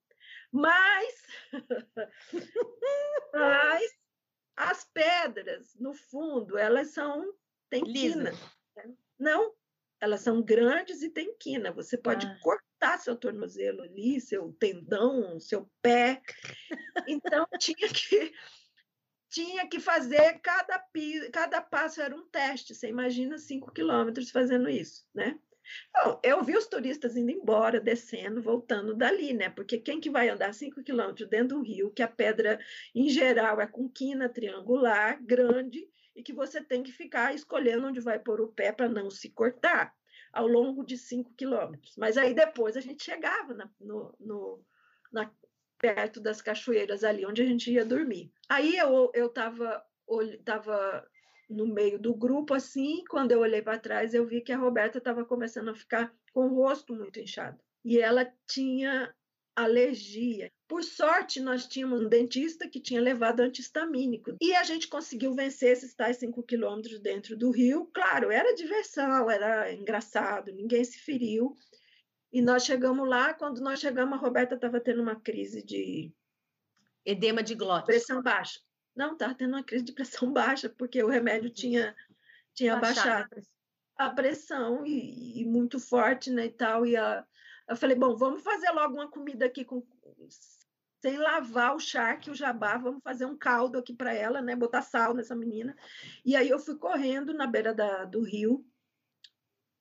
Mas, 0.53 1.23
mas 3.35 4.04
as 4.57 4.85
pedras, 4.85 5.75
no 5.79 5.95
fundo, 5.95 6.57
elas 6.57 6.89
são. 6.89 7.35
tem 7.69 7.83
quina. 7.83 8.33
Né? 8.77 8.95
Não, 9.19 9.53
elas 10.01 10.21
são 10.21 10.43
grandes 10.43 11.03
e 11.03 11.11
têm 11.11 11.37
quina. 11.39 11.73
Você 11.73 11.97
pode 11.97 12.27
ah. 12.27 12.39
cortar 12.43 12.99
seu 12.99 13.17
tornozelo 13.17 13.83
ali, 13.83 14.21
seu 14.21 14.53
tendão, 14.55 15.41
seu 15.41 15.71
pé. 15.81 16.23
Então, 17.07 17.47
tinha 17.59 17.89
que 17.89 18.33
tinha 19.31 19.69
que 19.69 19.81
fazer 19.81 20.39
cada, 20.41 20.81
cada 21.33 21.61
passo 21.61 22.01
era 22.01 22.15
um 22.15 22.25
teste. 22.29 22.73
Você 22.73 22.89
imagina 22.89 23.37
cinco 23.37 23.73
quilômetros 23.73 24.31
fazendo 24.31 24.69
isso, 24.69 25.05
né? 25.13 25.37
Bom, 25.95 26.21
eu 26.23 26.43
vi 26.43 26.57
os 26.57 26.67
turistas 26.67 27.17
indo 27.17 27.31
embora, 27.31 27.81
descendo, 27.81 28.43
voltando 28.43 28.95
dali, 28.95 29.33
né? 29.33 29.49
Porque 29.51 29.79
quem 29.79 30.01
que 30.01 30.11
vai 30.11 30.29
andar 30.29 30.53
5 30.53 30.83
quilômetros 30.83 31.29
dentro 31.29 31.57
do 31.57 31.63
rio, 31.63 31.91
que 31.91 32.03
a 32.03 32.09
pedra, 32.09 32.59
em 32.95 33.09
geral, 33.09 33.61
é 33.61 33.67
com 33.67 33.89
quina 33.89 34.29
triangular, 34.29 35.23
grande, 35.23 35.89
e 36.15 36.23
que 36.23 36.33
você 36.33 36.63
tem 36.63 36.83
que 36.83 36.93
ficar 36.93 37.35
escolhendo 37.35 37.87
onde 37.87 38.01
vai 38.01 38.19
pôr 38.19 38.41
o 38.41 38.49
pé 38.49 38.73
para 38.73 38.89
não 38.89 39.11
se 39.11 39.31
cortar 39.31 39.95
ao 40.33 40.47
longo 40.47 40.85
de 40.85 40.99
5 40.99 41.35
quilômetros. 41.35 41.97
Mas 41.97 42.17
aí 42.17 42.35
depois 42.35 42.77
a 42.77 42.81
gente 42.81 43.05
chegava 43.05 43.55
na, 43.55 43.71
no, 43.81 44.15
no, 44.21 44.65
na, 45.13 45.31
perto 45.79 46.21
das 46.21 46.41
cachoeiras 46.41 47.05
ali, 47.05 47.27
onde 47.27 47.43
a 47.43 47.47
gente 47.47 47.71
ia 47.71 47.85
dormir. 47.85 48.33
Aí 48.49 48.77
eu 48.77 49.11
estava 49.15 49.85
eu 50.09 50.43
tava 50.43 51.07
no 51.49 51.67
meio 51.67 51.99
do 51.99 52.15
grupo, 52.15 52.55
assim, 52.55 53.05
quando 53.09 53.33
eu 53.33 53.41
olhei 53.41 53.63
para 53.63 53.79
trás, 53.79 54.15
eu 54.15 54.27
vi 54.27 54.41
que 54.41 54.53
a 54.53 54.59
Roberta 54.59 54.99
estava 54.99 55.25
começando 55.25 55.69
a 55.69 55.75
ficar 55.75 56.13
com 56.33 56.47
o 56.47 56.55
rosto 56.55 56.95
muito 56.95 57.21
inchado. 57.21 57.59
E 57.85 57.99
ela 57.99 58.31
tinha 58.47 59.15
alergia. 59.55 60.51
Por 60.67 60.83
sorte, 60.83 61.41
nós 61.41 61.67
tínhamos 61.67 62.01
um 62.01 62.09
dentista 62.09 62.69
que 62.69 62.81
tinha 62.81 63.01
levado 63.01 63.41
antihistamínico. 63.41 64.37
E 64.41 64.55
a 64.55 64.65
gente 64.65 64.89
conseguiu 64.89 65.35
vencer 65.35 65.73
esses 65.73 65.95
tais 65.95 66.17
5 66.17 66.43
quilômetros 66.43 67.01
dentro 67.01 67.37
do 67.37 67.51
rio. 67.51 67.89
Claro, 67.95 68.31
era 68.31 68.55
diversão, 68.55 69.31
era 69.31 69.73
engraçado, 69.73 70.53
ninguém 70.53 70.83
se 70.83 70.99
feriu. 70.99 71.55
E 72.33 72.43
nós 72.43 72.65
chegamos 72.65 73.09
lá, 73.09 73.33
quando 73.33 73.61
nós 73.61 73.79
chegamos, 73.79 74.15
a 74.15 74.21
Roberta 74.21 74.57
estava 74.57 74.81
tendo 74.81 75.03
uma 75.03 75.21
crise 75.21 75.63
de... 75.63 76.13
Edema 77.07 77.43
de 77.43 77.55
glote. 77.55 77.87
Pressão 77.87 78.23
baixa. 78.23 78.59
Não, 78.95 79.13
estava 79.13 79.35
tendo 79.35 79.55
uma 79.55 79.65
crise 79.65 79.85
de 79.85 79.93
pressão 79.93 80.31
baixa, 80.33 80.69
porque 80.69 81.03
o 81.03 81.09
remédio 81.09 81.51
tinha, 81.51 81.95
tinha 82.55 82.77
baixado 82.77 83.43
a 83.97 84.11
pressão 84.11 84.85
e, 84.85 85.41
e, 85.41 85.45
muito 85.45 85.79
forte, 85.79 86.31
né, 86.31 86.47
e 86.47 86.53
tal. 86.53 86.85
E 86.87 86.97
a, 86.97 87.25
eu 87.69 87.77
falei, 87.77 87.97
bom, 87.97 88.17
vamos 88.17 88.43
fazer 88.43 88.71
logo 88.71 88.95
uma 88.95 89.09
comida 89.09 89.47
aqui 89.47 89.65
com 89.65 89.87
sem 91.01 91.19
lavar 91.19 91.77
o 91.77 91.79
charque, 91.79 92.31
o 92.31 92.35
jabá, 92.35 92.79
vamos 92.79 93.03
fazer 93.03 93.27
um 93.27 93.37
caldo 93.37 93.79
aqui 93.79 93.93
para 93.93 94.15
ela, 94.15 94.41
né, 94.41 94.57
botar 94.57 94.81
sal 94.81 95.13
nessa 95.13 95.37
menina. 95.37 95.77
E 96.25 96.35
aí 96.35 96.49
eu 96.49 96.59
fui 96.59 96.79
correndo 96.79 97.35
na 97.35 97.47
beira 97.47 97.75
da, 97.75 98.07
do 98.07 98.23
rio 98.23 98.65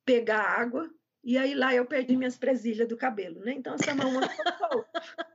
pegar 0.04 0.42
água, 0.42 0.94
e 1.24 1.38
aí 1.38 1.56
lá 1.56 1.74
eu 1.74 1.86
perdi 1.86 2.18
minhas 2.18 2.38
presilhas 2.38 2.90
do 2.90 2.98
cabelo, 2.98 3.40
né? 3.40 3.54
Então 3.54 3.74
essa 3.74 3.96
mão 3.96 4.20
de, 4.20 4.28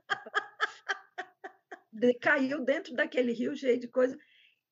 caiu 2.21 2.63
dentro 2.63 2.93
daquele 2.93 3.31
rio 3.31 3.55
cheio 3.55 3.79
de 3.79 3.87
coisa. 3.87 4.17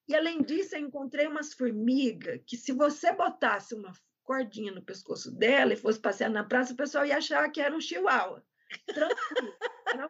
E 0.08 0.16
além 0.16 0.42
disso, 0.42 0.76
eu 0.76 0.80
encontrei 0.80 1.28
umas 1.28 1.54
formigas 1.54 2.42
que, 2.46 2.56
se 2.56 2.72
você 2.72 3.12
botasse 3.12 3.76
uma 3.76 3.92
cordinha 4.24 4.72
no 4.72 4.82
pescoço 4.82 5.32
dela 5.32 5.74
e 5.74 5.78
fosse 5.78 6.00
passear 6.00 6.30
na 6.30 6.44
praça, 6.44 6.74
o 6.74 6.78
pessoal 6.78 7.06
ia 7.06 7.18
achar 7.18 7.50
que 7.50 7.62
era 7.62 7.76
um 7.76 7.82
chihuahua. 7.82 8.44
Tranquilo. 8.86 9.56
Era 9.88 10.06
uma, 10.06 10.10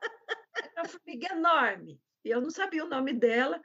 era 0.58 0.72
uma 0.78 0.86
formiga 0.86 1.34
enorme. 1.34 2.02
E 2.26 2.30
eu 2.30 2.42
não 2.42 2.50
sabia 2.50 2.84
o 2.84 2.90
nome 2.90 3.14
dela, 3.14 3.62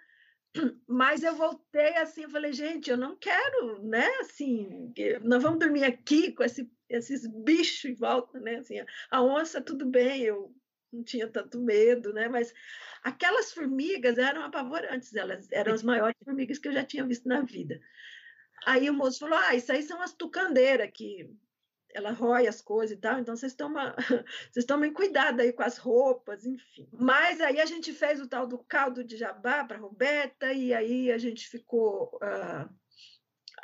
mas 0.86 1.22
eu 1.22 1.34
voltei 1.34 1.96
assim, 1.96 2.28
falei, 2.28 2.52
gente, 2.52 2.90
eu 2.90 2.96
não 2.96 3.16
quero, 3.16 3.82
né? 3.82 4.06
Assim, 4.20 4.92
nós 5.22 5.42
vamos 5.42 5.58
dormir 5.58 5.84
aqui 5.84 6.32
com 6.32 6.44
esse, 6.44 6.70
esses 6.88 7.26
bichos 7.26 7.86
em 7.86 7.94
volta, 7.94 8.38
né? 8.38 8.56
Assim, 8.56 8.76
a 9.10 9.22
onça, 9.22 9.60
tudo 9.60 9.86
bem, 9.86 10.22
eu 10.22 10.54
não 10.92 11.02
tinha 11.02 11.28
tanto 11.28 11.60
medo, 11.60 12.12
né? 12.12 12.28
Mas 12.28 12.52
aquelas 13.02 13.52
formigas 13.52 14.18
eram 14.18 14.42
apavorantes, 14.42 15.14
elas 15.14 15.50
eram 15.50 15.74
as 15.74 15.82
maiores 15.82 16.16
formigas 16.24 16.58
que 16.58 16.68
eu 16.68 16.72
já 16.72 16.84
tinha 16.84 17.06
visto 17.06 17.28
na 17.28 17.40
vida. 17.42 17.80
Aí 18.66 18.88
o 18.88 18.94
moço 18.94 19.20
falou: 19.20 19.38
Ah, 19.38 19.54
isso 19.54 19.72
aí 19.72 19.82
são 19.82 20.00
as 20.02 20.12
tucandeiras 20.12 20.90
que 20.92 21.30
ela 21.94 22.10
rói 22.10 22.46
as 22.46 22.60
coisas 22.60 22.96
e 22.96 23.00
tal, 23.00 23.18
então 23.18 23.36
vocês 23.36 23.54
tomam, 23.54 23.94
vocês 24.50 24.64
tomem 24.64 24.92
cuidado 24.92 25.40
aí 25.40 25.52
com 25.52 25.62
as 25.62 25.78
roupas, 25.78 26.46
enfim. 26.46 26.88
Mas 26.92 27.40
aí 27.40 27.60
a 27.60 27.66
gente 27.66 27.92
fez 27.92 28.20
o 28.20 28.28
tal 28.28 28.46
do 28.46 28.58
caldo 28.58 29.04
de 29.04 29.16
jabá 29.16 29.64
para 29.64 29.78
Roberta, 29.78 30.52
e 30.52 30.72
aí 30.72 31.12
a 31.12 31.18
gente 31.18 31.48
ficou 31.48 32.18
uh, 32.22 32.68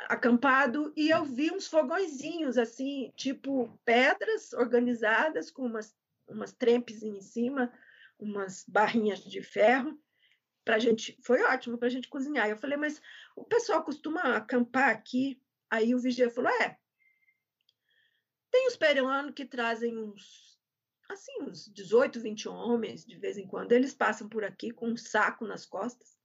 acampado, 0.07 0.93
e 0.95 1.09
eu 1.09 1.25
vi 1.25 1.51
uns 1.51 1.67
fogõezinhos, 1.67 2.57
assim, 2.57 3.11
tipo 3.15 3.79
pedras 3.83 4.53
organizadas, 4.53 5.49
com 5.49 5.63
umas, 5.63 5.95
umas 6.29 6.53
trempes 6.53 7.03
em 7.03 7.19
cima, 7.21 7.71
umas 8.19 8.65
barrinhas 8.67 9.23
de 9.23 9.41
ferro, 9.41 9.99
para 10.63 10.79
gente, 10.79 11.17
foi 11.23 11.41
ótimo 11.43 11.77
para 11.77 11.87
a 11.87 11.91
gente 11.91 12.09
cozinhar. 12.09 12.49
Eu 12.49 12.57
falei, 12.57 12.77
mas 12.77 13.01
o 13.35 13.43
pessoal 13.43 13.83
costuma 13.83 14.21
acampar 14.35 14.89
aqui? 14.89 15.41
Aí 15.69 15.95
o 15.95 15.99
vigia 15.99 16.29
falou, 16.29 16.51
é, 16.61 16.77
tem 18.51 18.67
os 18.67 18.75
peruanos 18.75 19.33
que 19.33 19.45
trazem 19.45 19.97
uns, 19.97 20.59
assim, 21.09 21.41
uns 21.41 21.71
18, 21.73 22.19
20 22.19 22.49
homens, 22.49 23.05
de 23.05 23.17
vez 23.17 23.37
em 23.37 23.47
quando, 23.47 23.71
eles 23.71 23.93
passam 23.93 24.27
por 24.27 24.43
aqui 24.43 24.71
com 24.71 24.89
um 24.89 24.97
saco 24.97 25.45
nas 25.45 25.65
costas 25.65 26.17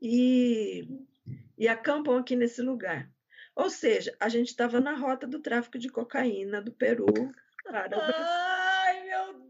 e, 0.00 0.86
e 1.56 1.66
acampam 1.66 2.18
aqui 2.18 2.36
nesse 2.36 2.60
lugar. 2.60 3.10
Ou 3.56 3.70
seja, 3.70 4.14
a 4.18 4.28
gente 4.28 4.48
estava 4.48 4.80
na 4.80 4.96
rota 4.96 5.26
do 5.26 5.40
tráfico 5.40 5.78
de 5.78 5.88
cocaína 5.88 6.60
do 6.60 6.72
Peru 6.72 7.06
para 7.64 7.86
o 7.86 8.06
Brasil. 8.06 8.53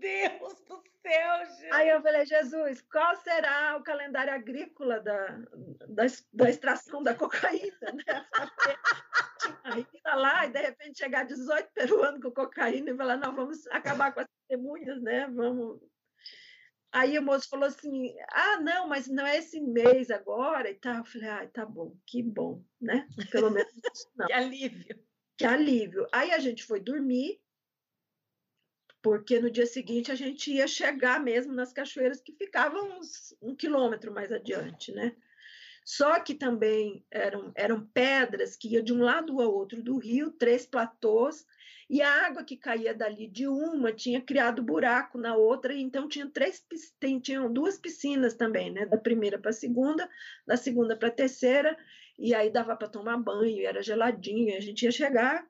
Deus 0.05 0.61
do 0.69 0.83
céu, 1.01 1.47
gente! 1.47 1.73
Aí 1.73 1.89
eu 1.89 2.03
falei, 2.03 2.27
Jesus, 2.27 2.83
qual 2.93 3.17
será 3.17 3.79
o 3.79 3.83
calendário 3.83 4.35
agrícola 4.35 5.01
da, 5.01 5.29
da, 5.89 6.05
da 6.31 6.51
extração 6.51 7.03
da 7.03 7.15
cocaína? 7.15 7.93
Né? 7.95 8.27
Aí 9.65 9.87
tá 10.03 10.15
lá 10.15 10.45
e 10.45 10.51
de 10.51 10.61
repente 10.61 10.99
chegar 10.99 11.25
18 11.25 11.71
peruanos 11.73 12.21
com 12.21 12.31
cocaína 12.31 12.91
e 12.91 12.97
falar, 12.97 13.17
não, 13.17 13.35
vamos 13.35 13.67
acabar 13.69 14.13
com 14.13 14.21
as 14.21 14.29
testemunhas, 14.29 15.01
né? 15.01 15.27
Vamos. 15.29 15.81
Aí 16.93 17.19
o 17.19 17.23
moço 17.23 17.49
falou 17.49 17.67
assim: 17.67 18.15
ah, 18.31 18.61
não, 18.61 18.87
mas 18.87 19.09
não 19.09 19.27
é 19.27 19.39
esse 19.39 19.61
mês 19.61 20.11
agora 20.11 20.71
e 20.71 20.75
tal. 20.75 20.99
Eu 20.99 21.05
falei, 21.05 21.29
ah, 21.29 21.49
tá 21.53 21.65
bom, 21.65 21.97
que 22.07 22.23
bom, 22.23 22.63
né? 22.81 23.09
Pelo 23.33 23.51
menos 23.51 23.73
não. 24.15 24.27
que 24.29 24.33
alívio. 24.33 25.05
Que 25.37 25.45
alívio. 25.47 26.07
Aí 26.13 26.31
a 26.31 26.39
gente 26.39 26.63
foi 26.63 26.79
dormir, 26.79 27.41
porque 29.05 29.39
no 29.39 29.51
dia 29.51 29.67
seguinte 29.67 30.11
a 30.11 30.15
gente 30.15 30.51
ia 30.51 30.67
chegar 30.67 31.21
mesmo 31.21 31.53
nas 31.53 31.75
cachoeiras 31.75 32.23
que 32.23 32.33
ficavam 32.33 32.99
uns, 32.99 33.37
um 33.43 33.55
quilômetro 33.55 34.11
mais 34.11 34.33
adiante, 34.33 34.93
né? 34.93 35.15
Só 35.85 36.19
que 36.21 36.35
também 36.35 37.05
eram, 37.11 37.53
eram 37.55 37.85
pedras 37.85 38.57
que 38.57 38.67
iam 38.69 38.83
de 38.83 38.95
um 38.95 39.03
lado 39.03 39.43
ao 39.43 39.53
outro 39.53 39.83
do 39.83 39.99
rio, 39.99 40.31
três 40.31 40.65
platôs, 40.65 41.45
e 41.91 42.01
a 42.01 42.27
água 42.27 42.43
que 42.43 42.57
caía 42.57 42.95
dali 42.95 43.27
de 43.27 43.47
uma 43.47 43.93
tinha 43.93 44.23
criado 44.23 44.63
buraco 44.63 45.19
na 45.19 45.37
outra, 45.37 45.75
então 45.75 46.09
tinha 46.09 46.27
três, 46.27 46.65
tem, 46.99 47.21
tinham 47.21 47.53
duas 47.53 47.77
piscinas 47.77 48.33
também, 48.33 48.73
né? 48.73 48.87
Da 48.87 48.97
primeira 48.97 49.39
para 49.39 49.51
a 49.51 49.53
segunda, 49.53 50.09
da 50.47 50.57
segunda 50.57 50.97
para 50.97 51.09
a 51.09 51.13
terceira, 51.13 51.77
e 52.19 52.35
aí 52.35 52.51
dava 52.51 52.75
para 52.75 52.89
tomar 52.89 53.19
banho, 53.19 53.67
era 53.67 53.83
geladinho, 53.83 54.57
a 54.57 54.61
gente 54.61 54.87
ia 54.87 54.91
chegar 54.91 55.47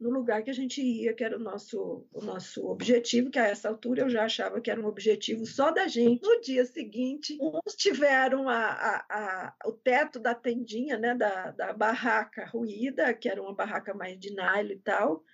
no 0.00 0.08
lugar 0.08 0.42
que 0.42 0.50
a 0.50 0.54
gente 0.54 0.80
ia, 0.80 1.12
que 1.12 1.22
era 1.22 1.36
o 1.36 1.40
nosso, 1.40 2.06
o 2.12 2.24
nosso 2.24 2.66
objetivo, 2.66 3.30
que 3.30 3.38
a 3.38 3.46
essa 3.46 3.68
altura 3.68 4.02
eu 4.02 4.08
já 4.08 4.24
achava 4.24 4.60
que 4.60 4.70
era 4.70 4.80
um 4.80 4.86
objetivo 4.86 5.44
só 5.44 5.70
da 5.70 5.86
gente. 5.86 6.22
No 6.22 6.40
dia 6.40 6.64
seguinte, 6.64 7.36
uns 7.40 7.74
tiveram 7.76 8.48
a, 8.48 8.56
a, 8.56 9.06
a, 9.10 9.54
o 9.66 9.72
teto 9.72 10.18
da 10.18 10.34
tendinha, 10.34 10.96
né, 10.96 11.14
da, 11.14 11.50
da 11.50 11.72
barraca 11.74 12.46
ruída, 12.46 13.12
que 13.12 13.28
era 13.28 13.42
uma 13.42 13.54
barraca 13.54 13.92
mais 13.92 14.18
de 14.18 14.30
nylon 14.30 14.72
e 14.72 14.78
tal, 14.78 15.24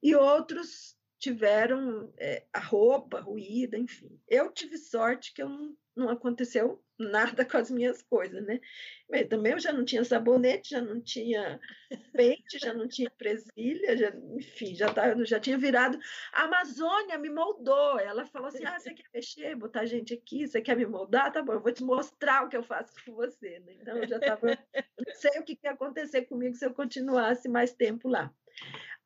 e 0.00 0.14
outros 0.14 0.96
tiveram 1.18 2.12
é, 2.18 2.44
a 2.52 2.60
roupa 2.60 3.20
ruída, 3.20 3.76
enfim. 3.76 4.20
Eu 4.28 4.52
tive 4.52 4.78
sorte 4.78 5.32
que 5.34 5.42
eu 5.42 5.48
não, 5.48 5.76
não 5.96 6.08
aconteceu 6.08 6.82
nada 6.98 7.44
com 7.44 7.56
as 7.56 7.70
minhas 7.70 8.02
coisas, 8.02 8.44
né? 8.44 8.60
Mas 9.10 9.26
também 9.28 9.52
eu 9.52 9.58
já 9.58 9.72
não 9.72 9.84
tinha 9.84 10.04
sabonete, 10.04 10.70
já 10.70 10.80
não 10.80 11.00
tinha 11.00 11.60
pente, 12.12 12.58
já 12.58 12.72
não 12.72 12.88
tinha 12.88 13.10
presilha, 13.10 13.96
já, 13.96 14.12
enfim, 14.36 14.74
já, 14.74 14.92
tá, 14.92 15.14
já 15.24 15.40
tinha 15.40 15.58
virado. 15.58 15.98
A 16.32 16.44
Amazônia 16.44 17.18
me 17.18 17.28
moldou. 17.28 17.98
Ela 17.98 18.26
falou 18.26 18.48
assim: 18.48 18.64
ah, 18.64 18.78
você 18.78 18.94
quer 18.94 19.06
mexer, 19.12 19.56
botar 19.56 19.84
gente 19.84 20.14
aqui, 20.14 20.46
você 20.46 20.60
quer 20.60 20.76
me 20.76 20.86
moldar? 20.86 21.32
Tá 21.32 21.42
bom, 21.42 21.54
eu 21.54 21.60
vou 21.60 21.72
te 21.72 21.82
mostrar 21.82 22.44
o 22.44 22.48
que 22.48 22.56
eu 22.56 22.62
faço 22.62 22.92
com 23.04 23.14
você. 23.14 23.58
Né? 23.60 23.74
Então 23.80 23.96
eu 23.96 24.08
já 24.08 24.18
estava. 24.18 24.46
Não 24.46 25.14
sei 25.14 25.40
o 25.40 25.44
que 25.44 25.58
ia 25.62 25.72
acontecer 25.72 26.22
comigo 26.22 26.54
se 26.54 26.64
eu 26.64 26.72
continuasse 26.72 27.48
mais 27.48 27.72
tempo 27.72 28.08
lá. 28.08 28.32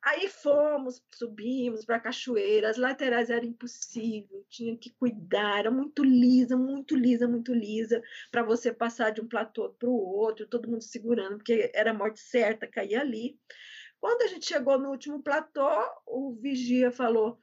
Aí 0.03 0.29
fomos, 0.29 1.03
subimos 1.13 1.83
para 1.83 1.97
a 1.97 1.99
cachoeira, 1.99 2.69
as 2.69 2.77
laterais 2.77 3.29
eram 3.29 3.45
impossível, 3.45 4.45
tinha 4.47 4.77
que 4.77 4.91
cuidar, 4.91 5.59
era 5.59 5.71
muito 5.71 6.03
lisa, 6.03 6.55
muito 6.55 6.95
lisa, 6.95 7.27
muito 7.27 7.53
lisa, 7.53 8.01
para 8.31 8.43
você 8.43 8.71
passar 8.71 9.09
de 9.11 9.21
um 9.21 9.27
platô 9.27 9.69
para 9.71 9.89
o 9.89 9.93
outro, 9.93 10.47
todo 10.47 10.69
mundo 10.69 10.83
segurando, 10.83 11.37
porque 11.37 11.71
era 11.73 11.93
morte 11.93 12.19
certa 12.19 12.67
cair 12.67 12.95
ali. 12.95 13.37
Quando 13.99 14.21
a 14.21 14.27
gente 14.27 14.45
chegou 14.45 14.79
no 14.79 14.91
último 14.91 15.21
platô, 15.21 15.67
o 16.05 16.33
vigia 16.39 16.91
falou, 16.91 17.41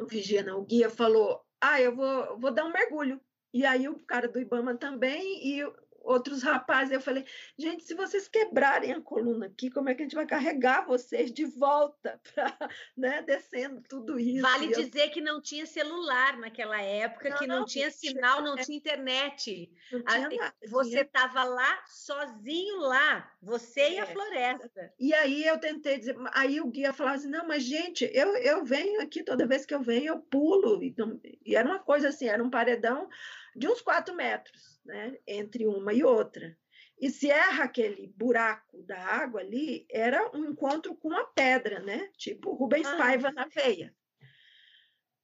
o 0.00 0.06
vigia 0.06 0.42
não, 0.42 0.60
o 0.60 0.64
guia 0.64 0.88
falou, 0.88 1.44
ah, 1.60 1.80
eu 1.80 1.94
vou, 1.94 2.38
vou 2.38 2.52
dar 2.52 2.64
um 2.64 2.72
mergulho. 2.72 3.20
E 3.52 3.64
aí 3.64 3.88
o 3.88 3.98
cara 4.00 4.28
do 4.28 4.40
Ibama 4.40 4.76
também, 4.76 5.46
e 5.46 5.64
outros 6.04 6.42
rapazes. 6.42 6.92
Eu 6.92 7.00
falei, 7.00 7.24
gente, 7.58 7.84
se 7.84 7.94
vocês 7.94 8.28
quebrarem 8.28 8.92
a 8.92 9.00
coluna 9.00 9.46
aqui, 9.46 9.70
como 9.70 9.88
é 9.88 9.94
que 9.94 10.02
a 10.02 10.04
gente 10.04 10.14
vai 10.14 10.26
carregar 10.26 10.86
vocês 10.86 11.32
de 11.32 11.44
volta 11.44 12.20
para, 12.34 12.56
né, 12.96 13.22
descendo 13.22 13.82
tudo 13.88 14.18
isso? 14.18 14.42
Vale 14.42 14.68
dizer 14.68 15.08
que 15.10 15.20
não 15.20 15.40
tinha 15.40 15.66
celular 15.66 16.38
naquela 16.38 16.80
época, 16.80 17.30
não, 17.30 17.38
que 17.38 17.46
não, 17.46 17.58
não 17.60 17.64
tinha 17.64 17.90
sinal, 17.90 18.42
não 18.42 18.56
tinha 18.56 18.76
internet. 18.76 19.70
Não 19.90 20.02
tinha 20.02 20.28
nada, 20.28 20.54
você 20.68 21.00
estava 21.00 21.44
lá 21.44 21.82
sozinho 21.86 22.78
lá, 22.78 23.30
você 23.42 23.80
é. 23.80 23.92
e 23.94 23.98
a 23.98 24.02
é. 24.02 24.06
floresta. 24.06 24.92
E 24.98 25.14
aí 25.14 25.44
eu 25.44 25.58
tentei 25.58 25.98
dizer, 25.98 26.16
aí 26.32 26.60
o 26.60 26.66
guia 26.66 26.92
falava 26.92 27.16
assim, 27.16 27.28
não, 27.28 27.46
mas 27.46 27.62
gente, 27.62 28.08
eu, 28.12 28.36
eu 28.36 28.64
venho 28.64 29.00
aqui 29.00 29.22
toda 29.22 29.46
vez 29.46 29.64
que 29.64 29.74
eu 29.74 29.80
venho, 29.80 30.14
eu 30.14 30.18
pulo. 30.18 30.82
Então, 30.82 31.20
e 31.44 31.56
era 31.56 31.68
uma 31.68 31.78
coisa 31.78 32.08
assim, 32.08 32.28
era 32.28 32.42
um 32.42 32.50
paredão 32.50 33.08
de 33.54 33.68
uns 33.68 33.80
quatro 33.80 34.14
metros 34.14 34.80
né, 34.84 35.18
entre 35.26 35.66
uma 35.66 35.92
e 35.92 36.02
outra. 36.02 36.56
E 36.98 37.10
se 37.10 37.30
erra 37.30 37.64
aquele 37.64 38.06
buraco 38.16 38.82
da 38.82 38.98
água 38.98 39.40
ali, 39.40 39.86
era 39.90 40.30
um 40.34 40.44
encontro 40.44 40.94
com 40.94 41.08
uma 41.08 41.24
pedra, 41.24 41.80
né? 41.80 42.08
Tipo 42.16 42.54
Rubens 42.54 42.86
ah. 42.86 42.96
Paiva 42.96 43.32
na 43.32 43.46
veia. 43.46 43.94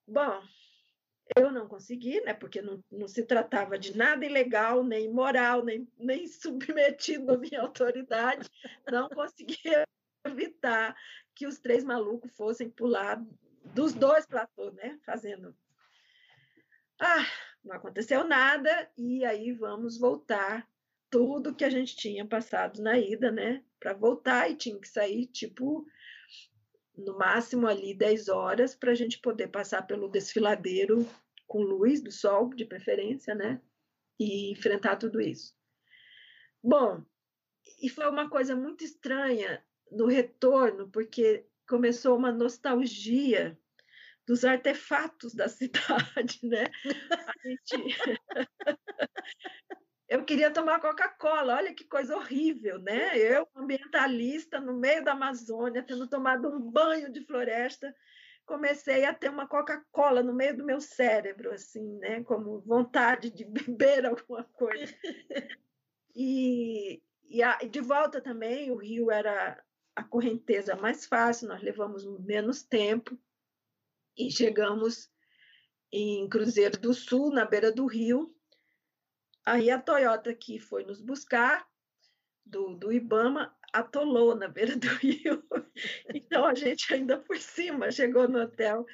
Bom, 0.06 0.42
eu 1.36 1.52
não 1.52 1.68
consegui, 1.68 2.20
né? 2.22 2.34
Porque 2.34 2.60
não, 2.60 2.82
não 2.90 3.06
se 3.06 3.24
tratava 3.24 3.78
de 3.78 3.96
nada 3.96 4.26
ilegal, 4.26 4.82
nem 4.82 5.06
imoral, 5.06 5.64
nem, 5.64 5.88
nem 5.96 6.26
submetido 6.28 7.32
à 7.32 7.38
minha 7.38 7.62
autoridade. 7.62 8.48
Não 8.90 9.08
consegui 9.08 9.56
evitar 10.26 10.96
que 11.34 11.46
os 11.46 11.58
três 11.58 11.84
malucos 11.84 12.32
fossem 12.36 12.68
pular 12.68 13.22
dos 13.64 13.94
dois 13.94 14.26
platôs, 14.26 14.74
né? 14.74 14.98
Fazendo. 15.04 15.56
Ah, 17.00 17.24
não 17.64 17.76
aconteceu 17.76 18.26
nada, 18.26 18.90
e 18.96 19.24
aí 19.24 19.52
vamos 19.52 19.98
voltar 19.98 20.68
tudo 21.10 21.54
que 21.54 21.64
a 21.64 21.70
gente 21.70 21.96
tinha 21.96 22.24
passado 22.26 22.80
na 22.82 22.98
ida, 22.98 23.30
né? 23.30 23.64
Para 23.78 23.92
voltar 23.92 24.50
e 24.50 24.56
tinha 24.56 24.78
que 24.78 24.88
sair, 24.88 25.26
tipo, 25.26 25.86
no 26.96 27.18
máximo 27.18 27.66
ali 27.66 27.94
10 27.94 28.28
horas 28.28 28.74
para 28.74 28.92
a 28.92 28.94
gente 28.94 29.18
poder 29.18 29.48
passar 29.48 29.86
pelo 29.86 30.08
desfiladeiro 30.08 31.06
com 31.46 31.62
luz 31.62 32.00
do 32.00 32.12
sol, 32.12 32.54
de 32.54 32.64
preferência, 32.64 33.34
né? 33.34 33.60
E 34.18 34.52
enfrentar 34.52 34.96
tudo 34.96 35.20
isso. 35.20 35.54
Bom, 36.62 37.02
e 37.82 37.88
foi 37.88 38.08
uma 38.08 38.28
coisa 38.28 38.54
muito 38.54 38.84
estranha 38.84 39.64
no 39.90 40.06
retorno, 40.06 40.88
porque 40.90 41.44
começou 41.68 42.16
uma 42.16 42.30
nostalgia 42.30 43.58
dos 44.30 44.44
artefatos 44.44 45.34
da 45.34 45.48
cidade, 45.50 46.38
né? 46.44 46.66
A 47.10 47.48
gente... 47.48 47.98
Eu 50.08 50.24
queria 50.24 50.50
tomar 50.52 50.80
Coca-Cola, 50.80 51.56
olha 51.56 51.72
que 51.72 51.84
coisa 51.84 52.16
horrível, 52.16 52.80
né? 52.80 53.16
Eu, 53.16 53.46
ambientalista, 53.54 54.60
no 54.60 54.76
meio 54.76 55.04
da 55.04 55.12
Amazônia, 55.12 55.84
tendo 55.84 56.08
tomado 56.08 56.48
um 56.48 56.60
banho 56.60 57.12
de 57.12 57.24
floresta, 57.24 57.94
comecei 58.44 59.04
a 59.04 59.14
ter 59.14 59.30
uma 59.30 59.46
Coca-Cola 59.46 60.20
no 60.20 60.34
meio 60.34 60.56
do 60.56 60.64
meu 60.64 60.80
cérebro, 60.80 61.52
assim, 61.52 61.98
né? 61.98 62.24
Como 62.24 62.60
vontade 62.60 63.30
de 63.30 63.44
beber 63.46 64.04
alguma 64.04 64.42
coisa. 64.44 64.92
E, 66.14 67.00
e 67.24 67.40
a, 67.40 67.56
de 67.58 67.80
volta 67.80 68.20
também, 68.20 68.72
o 68.72 68.76
rio 68.76 69.12
era 69.12 69.62
a 69.94 70.02
correnteza 70.02 70.74
mais 70.74 71.06
fácil, 71.06 71.48
nós 71.48 71.62
levamos 71.62 72.04
menos 72.24 72.64
tempo 72.64 73.16
e 74.16 74.30
chegamos 74.30 75.10
em 75.92 76.28
Cruzeiro 76.28 76.78
do 76.78 76.94
Sul, 76.94 77.32
na 77.32 77.44
beira 77.44 77.72
do 77.72 77.86
rio. 77.86 78.34
Aí 79.44 79.70
a 79.70 79.80
Toyota 79.80 80.34
que 80.34 80.58
foi 80.58 80.84
nos 80.84 81.00
buscar, 81.00 81.66
do, 82.44 82.74
do 82.74 82.92
Ibama, 82.92 83.56
atolou 83.72 84.34
na 84.34 84.48
beira 84.48 84.76
do 84.76 84.88
rio. 84.98 85.42
Então 86.14 86.44
a 86.44 86.54
gente 86.54 86.92
ainda 86.92 87.18
por 87.18 87.38
cima 87.38 87.90
chegou 87.90 88.28
no 88.28 88.40
hotel 88.40 88.84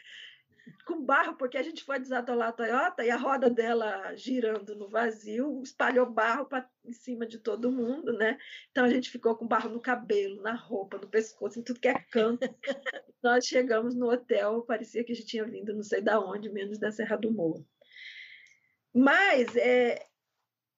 com 0.84 1.04
barro, 1.04 1.36
porque 1.36 1.56
a 1.56 1.62
gente 1.62 1.84
foi 1.84 1.98
desatolar 1.98 2.48
a 2.48 2.52
Toyota 2.52 3.04
e 3.04 3.10
a 3.10 3.16
roda 3.16 3.48
dela 3.50 4.14
girando 4.14 4.74
no 4.74 4.88
vazio 4.88 5.62
espalhou 5.62 6.10
barro 6.10 6.46
pra, 6.46 6.68
em 6.84 6.92
cima 6.92 7.26
de 7.26 7.38
todo 7.38 7.72
mundo, 7.72 8.12
né? 8.12 8.38
Então 8.70 8.84
a 8.84 8.88
gente 8.88 9.10
ficou 9.10 9.36
com 9.36 9.46
barro 9.46 9.70
no 9.70 9.80
cabelo, 9.80 10.42
na 10.42 10.54
roupa, 10.54 10.98
no 10.98 11.08
pescoço, 11.08 11.58
em 11.58 11.62
tudo 11.62 11.80
que 11.80 11.88
é 11.88 11.94
canto. 11.94 12.40
Nós 13.22 13.46
chegamos 13.46 13.94
no 13.94 14.10
hotel, 14.10 14.62
parecia 14.62 15.04
que 15.04 15.12
a 15.12 15.14
gente 15.14 15.26
tinha 15.26 15.44
vindo 15.44 15.74
não 15.74 15.82
sei 15.82 16.00
da 16.00 16.20
onde, 16.20 16.48
menos 16.48 16.78
da 16.78 16.90
Serra 16.90 17.16
do 17.16 17.32
Morro. 17.32 17.66
Mas 18.94 19.54
é, 19.56 20.06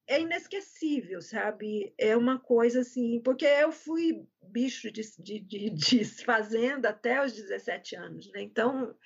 é 0.09 0.23
inesquecível, 0.23 1.21
sabe? 1.21 1.93
É 1.99 2.17
uma 2.17 2.39
coisa 2.39 2.81
assim, 2.81 3.21
porque 3.21 3.45
eu 3.45 3.71
fui 3.71 4.27
bicho 4.43 4.91
de, 4.91 5.03
de, 5.19 5.39
de, 5.39 5.71
de, 5.71 6.05
fazenda 6.25 6.89
até 6.89 7.23
os 7.23 7.35
17 7.35 7.95
anos, 7.95 8.33
né? 8.33 8.41
Então, 8.41 8.97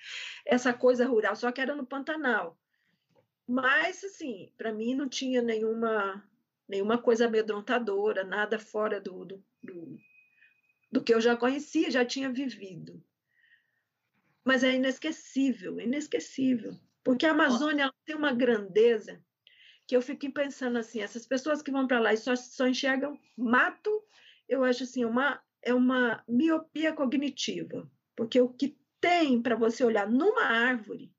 essa 0.45 0.73
coisa 0.73 1.05
rural, 1.05 1.35
só 1.35 1.51
que 1.51 1.59
era 1.59 1.75
no 1.75 1.85
Pantanal. 1.85 2.57
Mas, 3.45 4.01
assim, 4.05 4.49
para 4.57 4.71
mim 4.71 4.95
não 4.95 5.09
tinha 5.09 5.41
nenhuma, 5.41 6.23
nenhuma 6.67 6.97
coisa 6.97 7.25
amedrontadora, 7.25 8.23
nada 8.23 8.57
fora 8.57 9.01
do, 9.01 9.25
do, 9.25 9.43
do, 9.61 9.97
do 10.89 11.03
que 11.03 11.13
eu 11.13 11.19
já 11.19 11.35
conhecia, 11.35 11.91
já 11.91 12.05
tinha 12.05 12.31
vivido. 12.31 13.03
Mas 14.45 14.63
é 14.63 14.73
inesquecível, 14.73 15.81
inesquecível. 15.81 16.79
Porque 17.03 17.25
a 17.25 17.31
Amazônia 17.31 17.91
tem 18.05 18.15
uma 18.15 18.31
grandeza 18.31 19.21
que 19.87 19.95
eu 19.95 20.01
fiquei 20.01 20.29
pensando 20.29 20.77
assim, 20.77 21.01
essas 21.01 21.25
pessoas 21.25 21.61
que 21.61 21.71
vão 21.71 21.87
para 21.87 21.99
lá 21.99 22.13
e 22.13 22.17
só, 22.17 22.35
só 22.35 22.67
enxergam 22.67 23.19
mato, 23.37 24.03
eu 24.47 24.63
acho 24.63 24.83
assim, 24.83 25.05
uma, 25.05 25.41
é 25.61 25.73
uma 25.73 26.23
miopia 26.27 26.93
cognitiva, 26.93 27.89
porque 28.15 28.39
o 28.39 28.49
que 28.49 28.77
tem 29.01 29.41
para 29.41 29.55
você 29.55 29.83
olhar 29.83 30.09
numa 30.09 30.43
árvore 30.43 31.11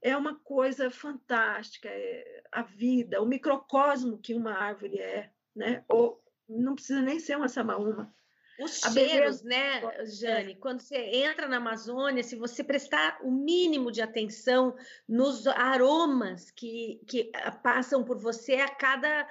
é 0.00 0.16
uma 0.16 0.34
coisa 0.36 0.90
fantástica, 0.90 1.88
é 1.88 2.42
a 2.50 2.62
vida, 2.62 3.20
o 3.22 3.26
microcosmo 3.26 4.18
que 4.18 4.34
uma 4.34 4.52
árvore 4.52 4.98
é, 4.98 5.30
né? 5.54 5.84
Ou 5.88 6.22
não 6.48 6.74
precisa 6.74 7.02
nem 7.02 7.18
ser 7.18 7.36
uma 7.36 7.48
samaúma, 7.48 8.14
os 8.58 8.82
a 8.84 8.90
cheiros, 8.90 9.42
né, 9.42 9.82
é. 9.84 10.06
Jane? 10.06 10.56
Quando 10.56 10.80
você 10.80 10.96
entra 10.96 11.46
na 11.46 11.58
Amazônia, 11.58 12.22
se 12.22 12.34
você 12.34 12.64
prestar 12.64 13.18
o 13.22 13.30
mínimo 13.30 13.92
de 13.92 14.02
atenção 14.02 14.76
nos 15.08 15.46
aromas 15.46 16.50
que, 16.50 17.00
que 17.06 17.30
ah, 17.34 17.52
passam 17.52 18.02
por 18.04 18.18
você 18.18 18.54
a 18.54 18.68
cada 18.68 19.28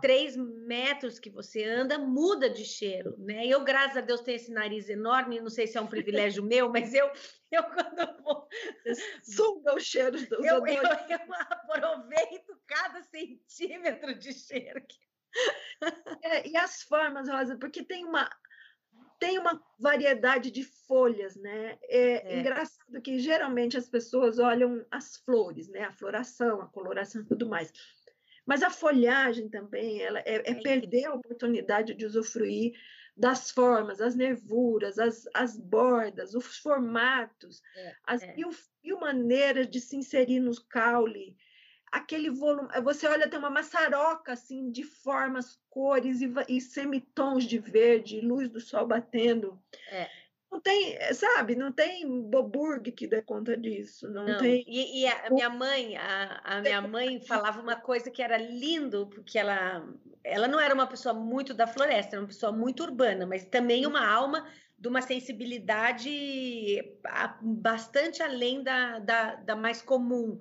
três 0.00 0.36
metros 0.36 1.18
que 1.18 1.30
você 1.30 1.64
anda, 1.64 1.98
muda 1.98 2.48
de 2.48 2.64
cheiro, 2.64 3.14
né? 3.18 3.46
Eu, 3.46 3.64
graças 3.64 3.96
a 3.96 4.00
Deus, 4.00 4.20
tenho 4.20 4.36
esse 4.36 4.52
nariz 4.52 4.88
enorme, 4.88 5.40
não 5.40 5.50
sei 5.50 5.66
se 5.66 5.76
é 5.76 5.80
um 5.80 5.86
privilégio 5.86 6.42
meu, 6.42 6.68
mas 6.72 6.94
eu, 6.94 7.10
eu 7.50 7.64
quando 7.64 8.22
vou... 8.22 8.48
Suga 9.22 9.74
os 9.74 9.84
cheiros 9.84 10.28
dos 10.28 10.44
eu, 10.44 10.66
eu, 10.66 10.82
eu 10.82 10.84
aproveito 11.50 12.60
cada 12.66 13.02
centímetro 13.02 14.18
de 14.18 14.32
cheiro. 14.32 14.84
É, 16.22 16.48
e 16.48 16.56
as 16.56 16.82
formas, 16.82 17.28
Rosa, 17.28 17.56
porque 17.56 17.84
tem 17.84 18.04
uma 18.04 18.28
tem 19.18 19.38
uma 19.38 19.60
variedade 19.78 20.50
de 20.50 20.62
folhas, 20.62 21.36
né? 21.36 21.78
É, 21.84 22.34
é, 22.34 22.40
engraçado 22.40 23.00
que 23.02 23.18
geralmente 23.18 23.76
as 23.76 23.88
pessoas 23.88 24.38
olham 24.38 24.84
as 24.90 25.16
flores, 25.16 25.68
né? 25.68 25.84
A 25.84 25.92
floração, 25.92 26.60
a 26.60 26.66
coloração 26.66 27.22
e 27.22 27.24
tudo 27.24 27.48
mais. 27.48 27.72
Mas 28.46 28.62
a 28.62 28.70
folhagem 28.70 29.48
também, 29.48 30.00
ela 30.00 30.20
é, 30.20 30.36
é, 30.36 30.50
é 30.52 30.54
perder 30.54 31.06
a 31.06 31.14
oportunidade 31.14 31.94
de 31.94 32.06
usufruir 32.06 32.72
das 33.16 33.50
formas, 33.50 34.00
as 34.00 34.14
nervuras, 34.14 34.98
as, 34.98 35.28
as 35.34 35.56
bordas, 35.58 36.34
os 36.34 36.56
formatos, 36.58 37.60
é, 37.76 37.94
as 38.06 38.22
é. 38.22 38.34
mil, 38.36 38.50
mil 38.82 39.00
maneiras 39.00 39.68
de 39.68 39.80
se 39.80 39.96
inserir 39.96 40.38
no 40.38 40.52
caule, 40.68 41.36
aquele 41.90 42.30
volume. 42.30 42.68
Você 42.82 43.06
olha, 43.06 43.28
tem 43.28 43.38
uma 43.38 43.50
maçaroca 43.50 44.32
assim 44.32 44.70
de 44.70 44.82
formas, 44.82 45.58
cores 45.70 46.20
e, 46.20 46.32
e 46.48 46.60
semitons 46.60 47.44
de 47.44 47.58
verde, 47.58 48.20
luz 48.20 48.48
do 48.48 48.60
sol 48.60 48.86
batendo. 48.86 49.60
É. 49.90 50.08
Não 50.50 50.60
tem, 50.60 50.96
sabe, 51.12 51.54
não 51.54 51.70
tem 51.70 52.22
Boburg 52.22 52.90
que 52.92 53.06
dê 53.06 53.20
conta 53.20 53.54
disso. 53.54 54.08
Não, 54.08 54.26
não. 54.26 54.38
tem. 54.38 54.64
E, 54.66 55.02
e, 55.02 55.06
a 55.06 55.28
minha 55.30 55.50
mãe, 55.50 55.96
a, 55.96 56.40
a 56.42 56.60
minha 56.62 56.80
mãe 56.80 57.20
falava 57.20 57.60
uma 57.60 57.76
coisa 57.76 58.10
que 58.10 58.22
era 58.22 58.38
lindo, 58.38 59.06
porque 59.08 59.38
ela, 59.38 59.86
ela 60.24 60.48
não 60.48 60.58
era 60.58 60.72
uma 60.72 60.86
pessoa 60.86 61.14
muito 61.14 61.52
da 61.52 61.66
floresta, 61.66 62.16
era 62.16 62.22
uma 62.22 62.28
pessoa 62.28 62.50
muito 62.50 62.82
urbana, 62.82 63.26
mas 63.26 63.44
também 63.44 63.84
uma 63.84 64.06
alma 64.06 64.46
de 64.78 64.88
uma 64.88 65.02
sensibilidade 65.02 66.78
bastante 67.42 68.22
além 68.22 68.62
da, 68.62 69.00
da, 69.00 69.34
da 69.34 69.56
mais 69.56 69.82
comum. 69.82 70.40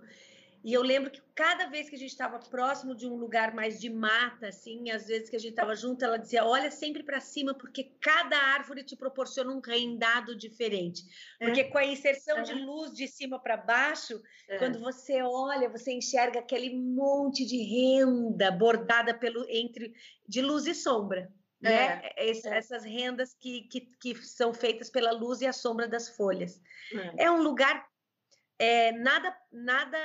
E 0.68 0.74
eu 0.74 0.82
lembro 0.82 1.10
que 1.10 1.22
cada 1.34 1.68
vez 1.68 1.90
que 1.90 1.96
a 1.96 1.98
gente 1.98 2.10
estava 2.10 2.40
próximo 2.40 2.94
de 2.94 3.08
um 3.08 3.16
lugar 3.16 3.56
mais 3.56 3.80
de 3.80 3.90
mata, 3.90 4.50
assim, 4.50 4.92
às 4.92 5.08
vezes 5.08 5.30
que 5.30 5.38
a 5.38 5.40
gente 5.40 5.52
estava 5.52 5.74
junto, 5.74 6.04
ela 6.04 6.20
dizia: 6.20 6.44
olha 6.44 6.70
sempre 6.70 7.04
para 7.04 7.22
cima, 7.22 7.54
porque 7.54 7.86
cada 8.02 8.38
árvore 8.38 8.84
te 8.84 8.94
proporciona 8.94 9.50
um 9.54 9.62
rendado 9.62 10.36
diferente. 10.36 11.04
É. 11.40 11.46
Porque 11.46 11.64
com 11.64 11.78
a 11.78 11.86
inserção 11.86 12.40
é. 12.40 12.42
de 12.42 12.54
luz 12.54 12.92
de 12.92 13.08
cima 13.08 13.40
para 13.40 13.56
baixo, 13.56 14.22
é. 14.50 14.58
quando 14.58 14.78
você 14.82 15.22
olha, 15.22 15.70
você 15.70 15.94
enxerga 15.94 16.42
aquele 16.42 16.78
monte 16.78 17.46
de 17.46 17.64
renda 17.64 18.52
bordada 18.52 19.14
pelo 19.14 19.46
entre 19.50 19.94
de 20.28 20.42
luz 20.42 20.68
e 20.68 20.76
sombra. 20.76 21.32
Né? 21.62 22.02
É, 22.18 22.28
é. 22.28 22.30
Essas 22.30 22.84
rendas 22.84 23.34
que, 23.40 23.62
que, 23.70 23.88
que, 24.02 24.16
são 24.16 24.54
feitas 24.54 24.90
pela 24.90 25.14
luz 25.14 25.40
e 25.40 25.48
a 25.48 25.54
sombra 25.54 25.88
das 25.88 26.10
folhas. 26.10 26.62
É, 26.92 27.24
é 27.24 27.32
um 27.32 27.42
lugar 27.42 27.88
é, 28.60 28.92
nada, 28.92 29.36
nada 29.52 29.98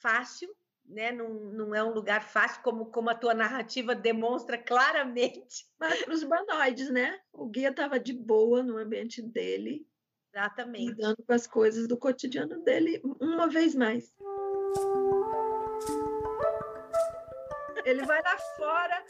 fácil, 0.00 0.48
né? 0.84 1.10
Não, 1.12 1.28
não 1.28 1.74
é 1.74 1.82
um 1.82 1.92
lugar 1.92 2.22
fácil, 2.22 2.62
como, 2.62 2.86
como 2.86 3.10
a 3.10 3.14
tua 3.14 3.34
narrativa 3.34 3.94
demonstra 3.94 4.58
claramente. 4.58 5.66
Mas 5.78 6.02
para 6.02 6.14
os 6.14 6.24
banoides, 6.24 6.90
né? 6.90 7.18
O 7.32 7.46
guia 7.46 7.70
estava 7.70 7.98
de 7.98 8.12
boa 8.12 8.62
no 8.62 8.76
ambiente 8.76 9.22
dele. 9.22 9.86
Exatamente. 10.34 10.86
Lidando 10.86 11.22
com 11.26 11.32
as 11.32 11.46
coisas 11.46 11.86
do 11.86 11.96
cotidiano 11.96 12.62
dele, 12.62 13.00
uma 13.20 13.48
vez 13.48 13.74
mais. 13.74 14.14
Ele 17.84 18.04
vai 18.04 18.22
lá 18.22 18.38
fora, 18.56 19.04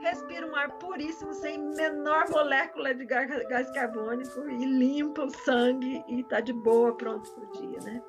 respira 0.00 0.46
um 0.46 0.54
ar 0.54 0.70
puríssimo, 0.78 1.32
sem 1.34 1.58
menor 1.58 2.28
molécula 2.30 2.94
de 2.94 3.04
gás 3.04 3.70
carbônico, 3.72 4.48
e 4.48 4.64
limpa 4.64 5.24
o 5.24 5.30
sangue 5.30 6.04
e 6.08 6.20
está 6.20 6.40
de 6.40 6.52
boa, 6.52 6.96
pronto 6.96 7.30
para 7.32 7.44
o 7.44 7.52
dia, 7.52 7.80
né? 7.80 8.02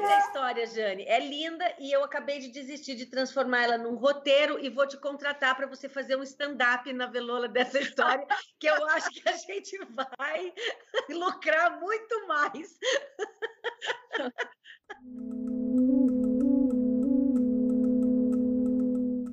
Linda 0.00 0.18
história, 0.18 0.66
Jane. 0.66 1.04
É 1.06 1.20
linda 1.20 1.74
e 1.78 1.92
eu 1.92 2.02
acabei 2.02 2.38
de 2.38 2.48
desistir 2.48 2.94
de 2.94 3.06
transformar 3.06 3.64
ela 3.64 3.78
num 3.78 3.96
roteiro 3.96 4.58
e 4.58 4.70
vou 4.70 4.86
te 4.86 4.96
contratar 4.96 5.56
para 5.56 5.66
você 5.66 5.88
fazer 5.88 6.16
um 6.16 6.22
stand-up 6.22 6.90
na 6.92 7.06
velola 7.06 7.48
dessa 7.48 7.78
história, 7.78 8.26
que 8.58 8.66
eu 8.66 8.86
acho 8.88 9.10
que 9.10 9.28
a 9.28 9.32
gente 9.32 9.78
vai 9.90 10.52
lucrar 11.10 11.78
muito 11.78 12.26
mais. 12.26 12.78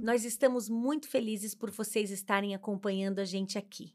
Nós 0.08 0.24
estamos 0.24 0.70
muito 0.70 1.06
felizes 1.10 1.54
por 1.54 1.70
vocês 1.70 2.12
estarem 2.12 2.56
acompanhando 2.56 3.20
a 3.20 3.26
gente 3.26 3.58
aqui. 3.58 3.93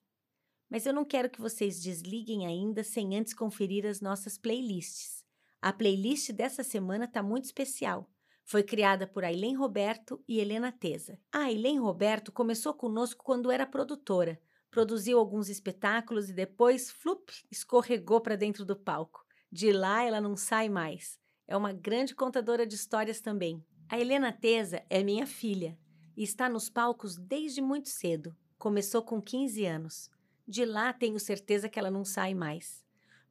Mas 0.68 0.84
eu 0.84 0.92
não 0.92 1.06
quero 1.06 1.30
que 1.30 1.40
vocês 1.40 1.80
desliguem 1.80 2.46
ainda 2.46 2.84
sem 2.84 3.16
antes 3.16 3.32
conferir 3.32 3.86
as 3.86 4.02
nossas 4.02 4.36
playlists. 4.36 5.24
A 5.58 5.72
playlist 5.72 6.30
dessa 6.32 6.62
semana 6.62 7.06
está 7.06 7.22
muito 7.22 7.46
especial. 7.46 8.10
Foi 8.44 8.62
criada 8.62 9.06
por 9.06 9.24
Aileen 9.24 9.56
Roberto 9.56 10.22
e 10.28 10.38
Helena 10.38 10.70
Teza. 10.70 11.18
A 11.32 11.44
Aileen 11.44 11.80
Roberto 11.80 12.30
começou 12.30 12.74
conosco 12.74 13.24
quando 13.24 13.50
era 13.50 13.64
produtora, 13.64 14.38
produziu 14.70 15.18
alguns 15.18 15.48
espetáculos 15.48 16.28
e 16.28 16.34
depois, 16.34 16.90
flup, 16.90 17.32
escorregou 17.50 18.20
para 18.20 18.36
dentro 18.36 18.66
do 18.66 18.76
palco. 18.76 19.24
De 19.50 19.72
lá 19.72 20.04
ela 20.04 20.20
não 20.20 20.36
sai 20.36 20.68
mais. 20.68 21.18
É 21.48 21.56
uma 21.56 21.72
grande 21.72 22.14
contadora 22.14 22.66
de 22.66 22.74
histórias 22.74 23.18
também. 23.22 23.64
A 23.88 23.98
Helena 23.98 24.30
Teza 24.30 24.84
é 24.90 25.02
minha 25.02 25.26
filha 25.26 25.80
e 26.16 26.22
está 26.22 26.48
nos 26.48 26.68
palcos 26.68 27.16
desde 27.16 27.60
muito 27.60 27.88
cedo. 27.88 28.36
Começou 28.58 29.02
com 29.02 29.20
15 29.20 29.64
anos. 29.64 30.10
De 30.46 30.64
lá 30.64 30.92
tenho 30.92 31.18
certeza 31.18 31.68
que 31.68 31.78
ela 31.78 31.90
não 31.90 32.04
sai 32.04 32.34
mais. 32.34 32.84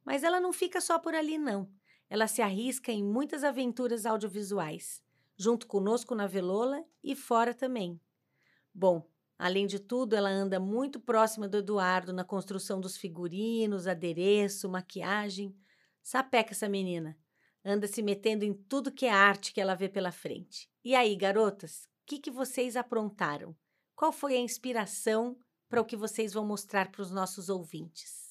Mas 0.04 0.22
ela 0.22 0.40
não 0.40 0.52
fica 0.52 0.80
só 0.80 0.98
por 0.98 1.14
ali, 1.14 1.38
não. 1.38 1.70
Ela 2.08 2.26
se 2.26 2.42
arrisca 2.42 2.92
em 2.92 3.02
muitas 3.02 3.44
aventuras 3.44 4.04
audiovisuais, 4.04 5.02
junto 5.36 5.66
conosco 5.66 6.14
na 6.14 6.26
Velola 6.26 6.84
e 7.02 7.14
fora 7.14 7.54
também. 7.54 8.00
Bom, 8.74 9.08
além 9.38 9.66
de 9.66 9.78
tudo, 9.78 10.14
ela 10.14 10.28
anda 10.28 10.58
muito 10.60 11.00
próxima 11.00 11.48
do 11.48 11.58
Eduardo 11.58 12.12
na 12.12 12.24
construção 12.24 12.80
dos 12.80 12.96
figurinos, 12.96 13.86
adereço, 13.86 14.68
maquiagem. 14.68 15.56
Sapeca 16.02 16.52
essa 16.52 16.68
menina. 16.68 17.16
Anda 17.64 17.86
se 17.86 18.02
metendo 18.02 18.44
em 18.44 18.52
tudo 18.52 18.92
que 18.92 19.06
é 19.06 19.10
arte 19.10 19.52
que 19.52 19.60
ela 19.60 19.74
vê 19.74 19.88
pela 19.88 20.10
frente. 20.10 20.68
E 20.84 20.94
aí, 20.94 21.14
garotas, 21.14 21.88
que, 22.06 22.18
que 22.18 22.30
vocês 22.30 22.76
aprontaram? 22.76 23.54
Qual 23.94 24.12
foi 24.12 24.34
a 24.34 24.40
inspiração 24.40 25.36
para 25.68 25.80
o 25.80 25.84
que 25.84 25.96
vocês 25.96 26.32
vão 26.32 26.44
mostrar 26.44 26.90
para 26.90 27.02
os 27.02 27.10
nossos 27.10 27.48
ouvintes? 27.48 28.22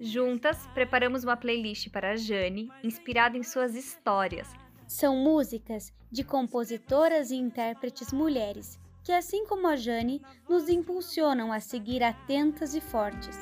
Juntas, 0.00 0.66
preparamos 0.74 1.24
uma 1.24 1.36
playlist 1.36 1.90
para 1.90 2.12
a 2.12 2.16
Jane, 2.16 2.70
inspirada 2.82 3.36
em 3.36 3.42
suas 3.42 3.74
histórias. 3.74 4.48
São 4.86 5.16
músicas 5.16 5.92
de 6.10 6.22
compositoras 6.22 7.30
e 7.30 7.36
intérpretes 7.36 8.12
mulheres, 8.12 8.78
que, 9.02 9.12
assim 9.12 9.46
como 9.46 9.66
a 9.66 9.76
Jane, 9.76 10.22
nos 10.48 10.68
impulsionam 10.68 11.52
a 11.52 11.58
seguir 11.58 12.02
atentas 12.02 12.74
e 12.74 12.80
fortes. 12.80 13.36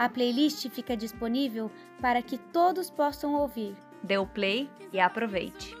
A 0.00 0.08
playlist 0.08 0.66
fica 0.70 0.96
disponível 0.96 1.70
para 2.00 2.22
que 2.22 2.38
todos 2.38 2.88
possam 2.88 3.34
ouvir. 3.34 3.76
Dê 4.02 4.16
o 4.16 4.26
play 4.26 4.66
e 4.94 4.98
aproveite. 4.98 5.76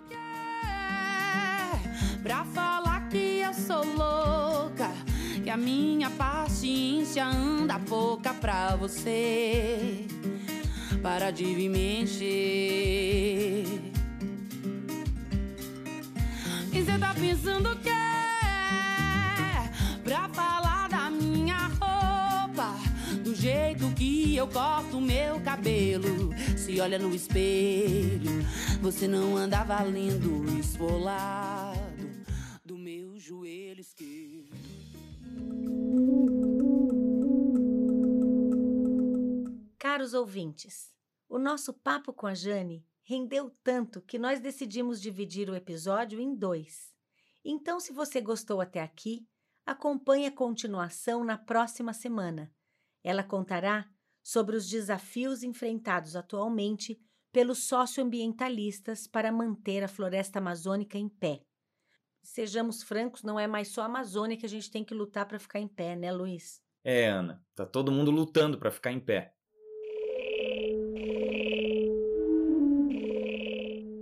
Pra 2.22 2.44
falar 2.44 3.08
que 3.08 3.40
eu 3.40 3.54
sou 3.54 3.82
louca, 3.82 4.90
que 5.42 5.48
a 5.48 5.56
minha 5.56 6.10
paciência 6.10 7.24
anda 7.24 7.78
pouca 7.78 8.34
pra 8.34 8.76
você. 8.76 10.06
Para 11.02 11.30
de 11.30 11.46
me 11.46 11.70
mexer. 11.70 13.64
E 16.74 16.84
cê 16.84 16.98
tá 16.98 17.14
pensando 17.14 17.74
que 17.76 18.09
eu 24.40 24.48
corto 24.48 24.98
meu 24.98 25.38
cabelo. 25.42 26.30
Se 26.56 26.80
olha 26.80 26.98
no 26.98 27.14
espelho, 27.14 28.42
você 28.80 29.06
não 29.06 29.36
anda 29.36 29.62
valendo 29.62 30.46
esfolado 30.58 31.78
do 32.64 32.78
meu 32.78 33.18
joelho 33.18 33.82
esquerdo. 33.82 34.48
Caros 39.78 40.14
ouvintes, 40.14 40.90
o 41.28 41.38
nosso 41.38 41.74
papo 41.74 42.10
com 42.10 42.26
a 42.26 42.32
Jane 42.32 42.82
rendeu 43.02 43.54
tanto 43.62 44.00
que 44.00 44.18
nós 44.18 44.40
decidimos 44.40 45.02
dividir 45.02 45.50
o 45.50 45.54
episódio 45.54 46.18
em 46.18 46.34
dois. 46.34 46.94
Então, 47.44 47.78
se 47.78 47.92
você 47.92 48.22
gostou 48.22 48.62
até 48.62 48.80
aqui, 48.80 49.28
acompanhe 49.66 50.26
a 50.26 50.32
continuação 50.32 51.24
na 51.24 51.36
próxima 51.36 51.92
semana. 51.92 52.50
Ela 53.04 53.22
contará 53.22 53.86
sobre 54.22 54.56
os 54.56 54.68
desafios 54.68 55.42
enfrentados 55.42 56.16
atualmente 56.16 56.98
pelos 57.32 57.64
socioambientalistas 57.64 59.06
para 59.06 59.30
manter 59.30 59.82
a 59.84 59.88
floresta 59.88 60.38
amazônica 60.38 60.98
em 60.98 61.08
pé. 61.08 61.42
Sejamos 62.22 62.82
francos, 62.82 63.22
não 63.22 63.38
é 63.38 63.46
mais 63.46 63.68
só 63.68 63.82
a 63.82 63.86
Amazônia 63.86 64.36
que 64.36 64.44
a 64.44 64.48
gente 64.48 64.70
tem 64.70 64.84
que 64.84 64.94
lutar 64.94 65.26
para 65.26 65.38
ficar 65.38 65.58
em 65.58 65.68
pé, 65.68 65.96
né, 65.96 66.12
Luiz? 66.12 66.60
É, 66.84 67.06
Ana, 67.08 67.42
tá 67.54 67.64
todo 67.64 67.92
mundo 67.92 68.10
lutando 68.10 68.58
para 68.58 68.70
ficar 68.70 68.92
em 68.92 69.00
pé. 69.00 69.34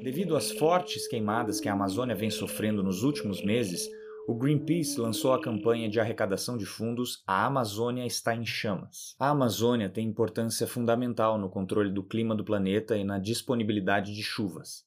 Devido 0.03 0.37
às 0.37 0.51
fortes 0.53 1.07
queimadas 1.07 1.61
que 1.61 1.69
a 1.69 1.73
Amazônia 1.73 2.15
vem 2.15 2.31
sofrendo 2.31 2.83
nos 2.83 3.03
últimos 3.03 3.43
meses, 3.43 3.89
o 4.29 4.35
Greenpeace 4.35 5.01
lançou 5.01 5.33
a 5.33 5.41
campanha 5.41 5.89
de 5.89 5.99
arrecadação 5.99 6.59
de 6.59 6.67
fundos 6.67 7.23
A 7.27 7.47
Amazônia 7.47 8.05
está 8.05 8.35
em 8.35 8.45
chamas. 8.45 9.17
A 9.19 9.31
Amazônia 9.31 9.89
tem 9.89 10.07
importância 10.07 10.67
fundamental 10.67 11.39
no 11.39 11.49
controle 11.49 11.91
do 11.91 12.05
clima 12.05 12.35
do 12.35 12.45
planeta 12.45 12.95
e 12.95 13.05
na 13.05 13.19
disponibilidade 13.19 14.15
de 14.15 14.23
chuvas. 14.23 14.85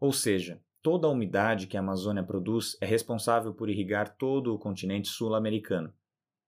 Ou 0.00 0.12
seja, 0.12 0.60
toda 0.82 1.06
a 1.06 1.10
umidade 1.10 1.68
que 1.68 1.76
a 1.76 1.80
Amazônia 1.80 2.24
produz 2.24 2.76
é 2.80 2.84
responsável 2.84 3.54
por 3.54 3.70
irrigar 3.70 4.16
todo 4.16 4.52
o 4.52 4.58
continente 4.58 5.06
sul-americano. 5.06 5.94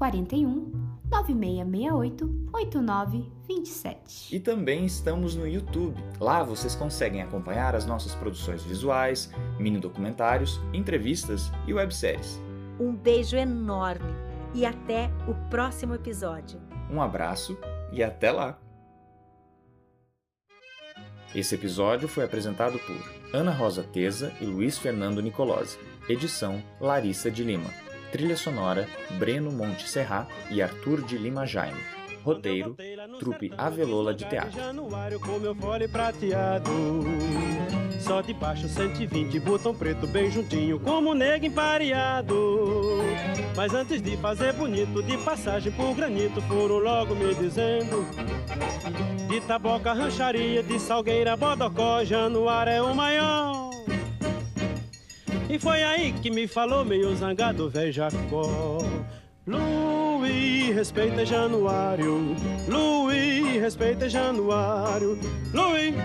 41 0.00 0.72
9668 1.10 2.48
8927. 2.54 4.34
E 4.34 4.40
também 4.40 4.86
estamos 4.86 5.36
no 5.36 5.46
YouTube. 5.46 6.02
Lá 6.18 6.42
vocês 6.42 6.74
conseguem 6.74 7.20
acompanhar 7.20 7.74
as 7.74 7.84
nossas 7.84 8.14
produções 8.14 8.62
visuais, 8.62 9.30
mini 9.58 9.78
documentários, 9.78 10.58
entrevistas 10.72 11.52
e 11.66 11.74
webséries. 11.74 12.40
Um 12.80 12.96
beijo 12.96 13.36
enorme 13.36 14.10
e 14.54 14.64
até 14.64 15.10
o 15.28 15.34
próximo 15.50 15.94
episódio. 15.94 16.58
Um 16.90 17.02
abraço 17.02 17.58
e 17.92 18.02
até 18.02 18.32
lá! 18.32 18.58
Esse 21.34 21.54
episódio 21.54 22.08
foi 22.08 22.24
apresentado 22.24 22.78
por 22.78 22.96
Ana 23.32 23.52
Rosa 23.52 23.84
Teza 23.84 24.32
e 24.40 24.46
Luiz 24.46 24.78
Fernando 24.78 25.20
Nicolosi. 25.20 25.78
Edição 26.08 26.62
Larissa 26.80 27.30
de 27.30 27.44
Lima. 27.44 27.70
Trilha 28.10 28.36
sonora 28.36 28.88
Breno 29.18 29.52
Monte 29.52 29.88
Serra 29.88 30.26
e 30.50 30.60
Arthur 30.60 31.02
de 31.02 31.16
Lima 31.16 31.46
Jaime. 31.46 31.80
Roteiro 32.24 32.76
Trupe 33.18 33.52
Avelola 33.56 34.12
de 34.12 34.24
Teatro. 34.26 34.52
Januário 34.52 35.20
com 35.20 35.38
meu 35.38 35.54
fole 35.54 35.88
prateado. 35.88 36.70
Só 38.00 38.20
de 38.20 38.34
baixo 38.34 38.68
120, 38.68 39.38
botão 39.40 39.74
preto 39.74 40.06
bem 40.06 40.30
juntinho, 40.30 40.80
como 40.80 41.14
nego 41.14 41.46
empareado. 41.46 42.98
Mas 43.54 43.72
antes 43.72 44.02
de 44.02 44.16
fazer 44.16 44.52
bonito, 44.54 45.02
de 45.02 45.16
passagem 45.18 45.70
por 45.72 45.94
granito, 45.94 46.40
foram 46.42 46.78
logo 46.78 47.14
me 47.14 47.34
dizendo. 47.34 48.04
De 49.28 49.40
taboca, 49.42 49.92
rancharia, 49.92 50.62
de 50.62 50.78
salgueira, 50.78 51.36
bodocó, 51.36 52.04
Januário 52.04 52.72
é 52.72 52.82
o 52.82 52.94
maior. 52.94 53.69
E 55.50 55.58
foi 55.58 55.82
aí 55.82 56.12
que 56.12 56.30
me 56.30 56.46
falou 56.46 56.84
meio 56.84 57.12
zangado, 57.16 57.68
velho 57.68 57.92
Jacó. 57.92 58.78
Luiz, 59.44 60.72
respeita 60.72 61.26
Januário. 61.26 62.36
Luiz, 62.68 63.60
respeita 63.60 64.08
Januário. 64.08 65.18
Luiz, 65.52 65.96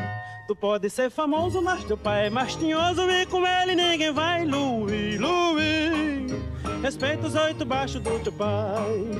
tu 0.47 0.55
pode 0.55 0.89
ser 0.89 1.11
famoso, 1.11 1.61
mas 1.61 1.83
teu 1.83 1.95
pai 1.95 2.25
é 2.25 2.29
mais 2.31 2.55
tinhoso 2.55 3.07
e 3.07 3.27
com 3.27 3.45
ele 3.45 3.75
ninguém 3.75 4.11
vai. 4.11 4.43
Luiz, 4.43 5.19
Luiz, 5.19 6.31
respeita 6.81 7.27
os 7.27 7.35
oito 7.35 7.63
baixos 7.63 8.01
do 8.01 8.19
teu 8.23 8.33
pai. 8.33 9.11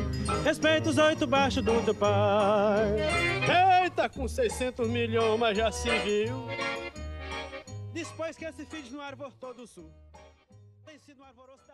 Respeita 0.43 0.89
os 0.89 0.97
oito 0.97 1.27
baixos 1.27 1.63
do 1.63 1.85
teu 1.85 1.93
pai. 1.93 2.95
Eita, 3.83 4.09
com 4.09 4.27
600 4.27 4.89
milhões, 4.89 5.39
mas 5.39 5.55
já 5.55 5.71
se 5.71 5.87
viu. 5.99 6.47
Depois 7.93 8.35
que 8.35 8.45
esse 8.45 8.65
filho 8.65 8.91
no 8.91 9.01
arvor 9.01 9.31
todo 9.39 9.67
sul. 9.67 9.87
Sido 11.05 11.21
um 11.21 11.25
alvoroço 11.25 11.64